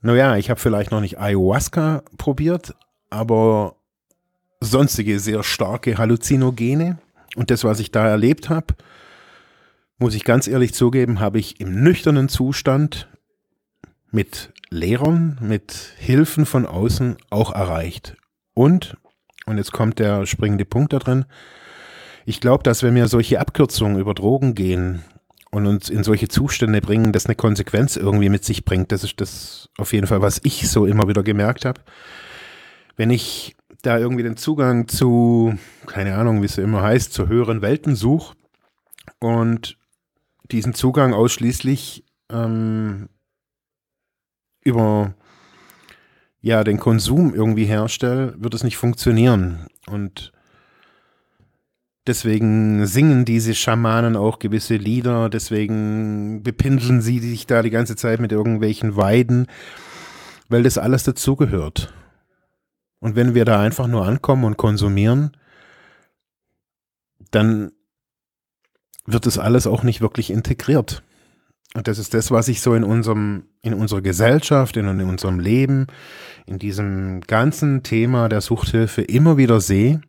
Naja, 0.00 0.36
ich 0.36 0.48
habe 0.48 0.60
vielleicht 0.60 0.92
noch 0.92 1.00
nicht 1.00 1.18
Ayahuasca 1.18 2.02
probiert, 2.16 2.74
aber 3.10 3.76
sonstige 4.60 5.20
sehr 5.20 5.42
starke 5.42 5.98
Halluzinogene. 5.98 6.98
Und 7.36 7.50
das, 7.50 7.64
was 7.64 7.80
ich 7.80 7.90
da 7.90 8.06
erlebt 8.06 8.48
habe, 8.48 8.74
muss 9.98 10.14
ich 10.14 10.24
ganz 10.24 10.46
ehrlich 10.46 10.74
zugeben, 10.74 11.20
habe 11.20 11.38
ich 11.38 11.60
im 11.60 11.82
nüchternen 11.82 12.28
Zustand 12.28 13.08
mit 14.10 14.52
Lehrern, 14.70 15.38
mit 15.40 15.92
Hilfen 15.98 16.46
von 16.46 16.66
außen 16.66 17.16
auch 17.30 17.52
erreicht. 17.52 18.16
Und, 18.54 18.96
und 19.46 19.58
jetzt 19.58 19.72
kommt 19.72 19.98
der 19.98 20.26
springende 20.26 20.64
Punkt 20.64 20.92
da 20.92 20.98
drin, 20.98 21.24
ich 22.28 22.40
glaube, 22.40 22.64
dass 22.64 22.82
wenn 22.82 22.96
wir 22.96 23.06
solche 23.06 23.38
Abkürzungen 23.38 24.00
über 24.00 24.12
Drogen 24.12 24.54
gehen 24.54 25.04
und 25.52 25.66
uns 25.66 25.88
in 25.88 26.02
solche 26.02 26.26
Zustände 26.26 26.80
bringen, 26.80 27.12
das 27.12 27.26
eine 27.26 27.36
Konsequenz 27.36 27.96
irgendwie 27.96 28.28
mit 28.28 28.44
sich 28.44 28.64
bringt, 28.64 28.90
das 28.90 29.04
ist 29.04 29.20
das 29.20 29.68
auf 29.78 29.92
jeden 29.92 30.08
Fall, 30.08 30.22
was 30.22 30.40
ich 30.42 30.68
so 30.68 30.86
immer 30.86 31.06
wieder 31.06 31.22
gemerkt 31.22 31.64
habe. 31.64 31.80
Wenn 32.96 33.10
ich 33.10 33.56
da 33.82 33.98
irgendwie 33.98 34.22
den 34.22 34.36
Zugang 34.36 34.88
zu, 34.88 35.56
keine 35.86 36.16
Ahnung, 36.16 36.42
wie 36.42 36.46
es 36.46 36.58
immer 36.58 36.82
heißt, 36.82 37.12
zu 37.12 37.28
höheren 37.28 37.62
Welten 37.62 37.94
suche 37.94 38.34
und 39.20 39.78
diesen 40.50 40.74
Zugang 40.74 41.12
ausschließlich 41.12 42.04
ähm, 42.30 43.08
über 44.62 45.14
ja, 46.40 46.64
den 46.64 46.78
Konsum 46.78 47.34
irgendwie 47.34 47.64
herstelle, 47.64 48.34
wird 48.38 48.54
es 48.54 48.64
nicht 48.64 48.76
funktionieren. 48.76 49.66
Und 49.88 50.32
deswegen 52.06 52.86
singen 52.86 53.24
diese 53.24 53.54
Schamanen 53.54 54.16
auch 54.16 54.38
gewisse 54.38 54.76
Lieder, 54.76 55.28
deswegen 55.28 56.42
bepinseln 56.42 57.02
sie 57.02 57.18
sich 57.18 57.46
da 57.46 57.62
die 57.62 57.70
ganze 57.70 57.96
Zeit 57.96 58.20
mit 58.20 58.32
irgendwelchen 58.32 58.96
Weiden, 58.96 59.46
weil 60.48 60.62
das 60.62 60.78
alles 60.78 61.02
dazugehört. 61.02 61.92
Und 63.00 63.16
wenn 63.16 63.34
wir 63.34 63.44
da 63.44 63.60
einfach 63.60 63.86
nur 63.86 64.06
ankommen 64.06 64.44
und 64.44 64.56
konsumieren, 64.56 65.36
dann 67.30 67.72
wird 69.04 69.26
das 69.26 69.38
alles 69.38 69.66
auch 69.66 69.82
nicht 69.82 70.00
wirklich 70.00 70.30
integriert. 70.30 71.02
Und 71.74 71.88
das 71.88 71.98
ist 71.98 72.14
das, 72.14 72.30
was 72.30 72.48
ich 72.48 72.60
so 72.60 72.74
in 72.74 72.84
unserem, 72.84 73.44
in 73.60 73.74
unserer 73.74 74.00
Gesellschaft, 74.00 74.76
in, 74.76 74.88
in 74.88 75.08
unserem 75.08 75.38
Leben, 75.38 75.86
in 76.46 76.58
diesem 76.58 77.20
ganzen 77.20 77.82
Thema 77.82 78.28
der 78.28 78.40
Suchthilfe 78.40 79.02
immer 79.02 79.36
wieder 79.36 79.60
sehe, 79.60 80.00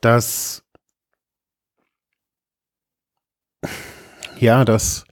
dass, 0.00 0.62
ja, 4.38 4.64
dass, 4.64 5.04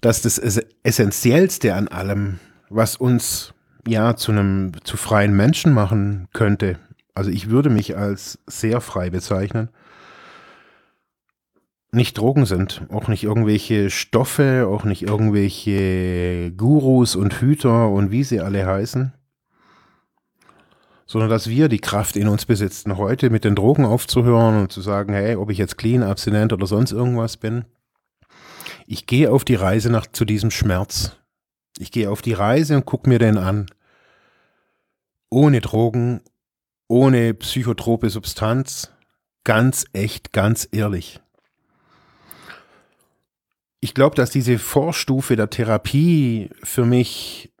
dass 0.00 0.22
das 0.22 0.38
Essentiellste 0.82 1.74
an 1.74 1.88
allem, 1.88 2.38
was 2.68 2.96
uns 2.96 3.54
ja 3.86 4.16
zu 4.16 4.32
einem, 4.32 4.72
zu 4.84 4.96
freien 4.96 5.34
Menschen 5.34 5.72
machen 5.72 6.28
könnte, 6.32 6.78
also 7.18 7.30
ich 7.30 7.50
würde 7.50 7.68
mich 7.68 7.96
als 7.96 8.38
sehr 8.46 8.80
frei 8.80 9.10
bezeichnen, 9.10 9.70
nicht 11.90 12.16
Drogen 12.16 12.46
sind, 12.46 12.82
auch 12.90 13.08
nicht 13.08 13.24
irgendwelche 13.24 13.90
Stoffe, 13.90 14.68
auch 14.68 14.84
nicht 14.84 15.02
irgendwelche 15.02 16.52
Gurus 16.52 17.16
und 17.16 17.40
Hüter 17.40 17.88
und 17.88 18.12
wie 18.12 18.22
sie 18.22 18.40
alle 18.40 18.66
heißen, 18.66 19.14
sondern 21.06 21.30
dass 21.30 21.48
wir 21.48 21.68
die 21.68 21.80
Kraft 21.80 22.16
in 22.16 22.28
uns 22.28 22.44
besitzen, 22.44 22.98
heute 22.98 23.30
mit 23.30 23.44
den 23.44 23.56
Drogen 23.56 23.84
aufzuhören 23.84 24.60
und 24.60 24.70
zu 24.70 24.80
sagen, 24.80 25.12
hey, 25.12 25.34
ob 25.34 25.50
ich 25.50 25.58
jetzt 25.58 25.78
clean, 25.78 26.04
abstinent 26.04 26.52
oder 26.52 26.66
sonst 26.66 26.92
irgendwas 26.92 27.36
bin, 27.36 27.64
ich 28.88 29.06
gehe 29.06 29.30
auf 29.30 29.44
die 29.44 29.54
Reise 29.54 29.90
nach 29.90 30.06
zu 30.06 30.24
diesem 30.24 30.50
Schmerz. 30.50 31.16
Ich 31.78 31.92
gehe 31.92 32.10
auf 32.10 32.22
die 32.22 32.32
Reise 32.32 32.76
und 32.76 32.86
gucke 32.86 33.08
mir 33.08 33.18
den 33.18 33.38
an. 33.38 33.66
Ohne 35.30 35.60
Drogen, 35.60 36.22
ohne 36.88 37.34
psychotrope 37.34 38.10
Substanz, 38.10 38.90
ganz 39.44 39.84
echt, 39.92 40.32
ganz 40.32 40.68
ehrlich 40.72 41.20
ich 43.80 43.94
glaube, 43.94 44.16
dass 44.16 44.30
diese 44.30 44.58
Vorstufe 44.58 45.36
der 45.36 45.50
Therapie 45.50 46.50
für 46.62 46.84
mich 46.84 47.52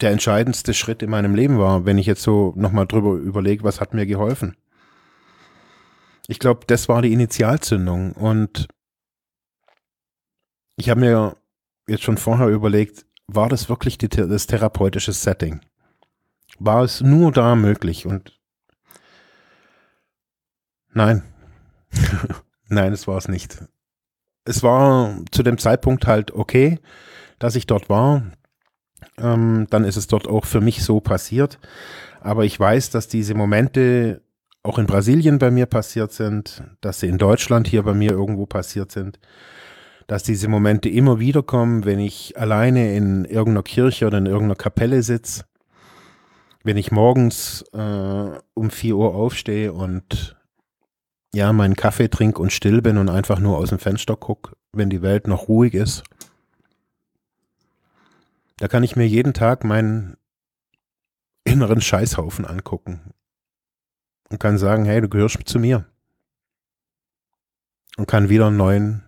der 0.00 0.10
entscheidendste 0.10 0.74
Schritt 0.74 1.02
in 1.02 1.10
meinem 1.10 1.34
Leben 1.34 1.58
war, 1.58 1.84
wenn 1.84 1.98
ich 1.98 2.06
jetzt 2.06 2.22
so 2.22 2.52
nochmal 2.56 2.86
drüber 2.86 3.14
überlege, 3.14 3.64
was 3.64 3.80
hat 3.80 3.94
mir 3.94 4.06
geholfen. 4.06 4.56
Ich 6.28 6.38
glaube, 6.38 6.60
das 6.66 6.88
war 6.88 7.02
die 7.02 7.12
Initialzündung 7.12 8.12
und 8.12 8.68
ich 10.78 10.88
habe 10.88 11.00
mir 11.00 11.36
jetzt 11.86 12.04
schon 12.04 12.16
vorher 12.16 12.48
überlegt, 12.48 13.04
war 13.26 13.48
das 13.48 13.68
wirklich 13.68 13.98
die, 13.98 14.08
das 14.08 14.46
therapeutische 14.46 15.12
Setting? 15.12 15.60
War 16.58 16.82
es 16.82 17.02
nur 17.02 17.32
da 17.32 17.54
möglich? 17.54 18.06
Und 18.06 18.38
nein, 20.92 21.22
nein, 22.68 22.92
es 22.92 23.06
war 23.06 23.18
es 23.18 23.28
nicht 23.28 23.58
es 24.48 24.62
war 24.62 25.14
zu 25.30 25.42
dem 25.42 25.58
Zeitpunkt 25.58 26.06
halt 26.06 26.32
okay, 26.32 26.78
dass 27.38 27.54
ich 27.54 27.66
dort 27.66 27.90
war. 27.90 28.22
Ähm, 29.18 29.66
dann 29.70 29.84
ist 29.84 29.96
es 29.96 30.06
dort 30.06 30.26
auch 30.26 30.46
für 30.46 30.60
mich 30.60 30.82
so 30.82 31.00
passiert. 31.00 31.58
Aber 32.20 32.44
ich 32.44 32.58
weiß, 32.58 32.90
dass 32.90 33.08
diese 33.08 33.34
Momente 33.34 34.22
auch 34.62 34.78
in 34.78 34.86
Brasilien 34.86 35.38
bei 35.38 35.50
mir 35.50 35.66
passiert 35.66 36.12
sind, 36.12 36.64
dass 36.80 37.00
sie 37.00 37.08
in 37.08 37.18
Deutschland 37.18 37.68
hier 37.68 37.82
bei 37.82 37.94
mir 37.94 38.10
irgendwo 38.10 38.46
passiert 38.46 38.90
sind, 38.90 39.20
dass 40.08 40.22
diese 40.22 40.48
Momente 40.48 40.88
immer 40.88 41.20
wieder 41.20 41.42
kommen, 41.42 41.84
wenn 41.84 42.00
ich 42.00 42.36
alleine 42.36 42.96
in 42.96 43.26
irgendeiner 43.26 43.62
Kirche 43.62 44.06
oder 44.06 44.18
in 44.18 44.26
irgendeiner 44.26 44.56
Kapelle 44.56 45.02
sitze, 45.02 45.44
wenn 46.64 46.78
ich 46.78 46.90
morgens 46.90 47.62
äh, 47.74 48.30
um 48.54 48.70
4 48.70 48.96
Uhr 48.96 49.14
aufstehe 49.14 49.72
und 49.72 50.36
ja, 51.34 51.52
meinen 51.52 51.76
Kaffee 51.76 52.08
trinke 52.08 52.40
und 52.40 52.52
still 52.52 52.80
bin 52.80 52.96
und 52.96 53.10
einfach 53.10 53.38
nur 53.38 53.58
aus 53.58 53.68
dem 53.68 53.78
Fenster 53.78 54.16
gucke, 54.16 54.56
wenn 54.72 54.88
die 54.88 55.02
Welt 55.02 55.28
noch 55.28 55.46
ruhig 55.46 55.74
ist. 55.74 56.04
Da 58.56 58.66
kann 58.66 58.82
ich 58.82 58.96
mir 58.96 59.06
jeden 59.06 59.34
Tag 59.34 59.62
meinen 59.62 60.16
inneren 61.44 61.82
Scheißhaufen 61.82 62.46
angucken 62.46 63.12
und 64.30 64.40
kann 64.40 64.56
sagen, 64.56 64.86
hey, 64.86 65.02
du 65.02 65.08
gehörst 65.08 65.38
zu 65.44 65.58
mir. 65.58 65.84
Und 67.98 68.06
kann 68.06 68.28
wieder 68.28 68.46
einen 68.46 68.56
neuen, 68.56 69.07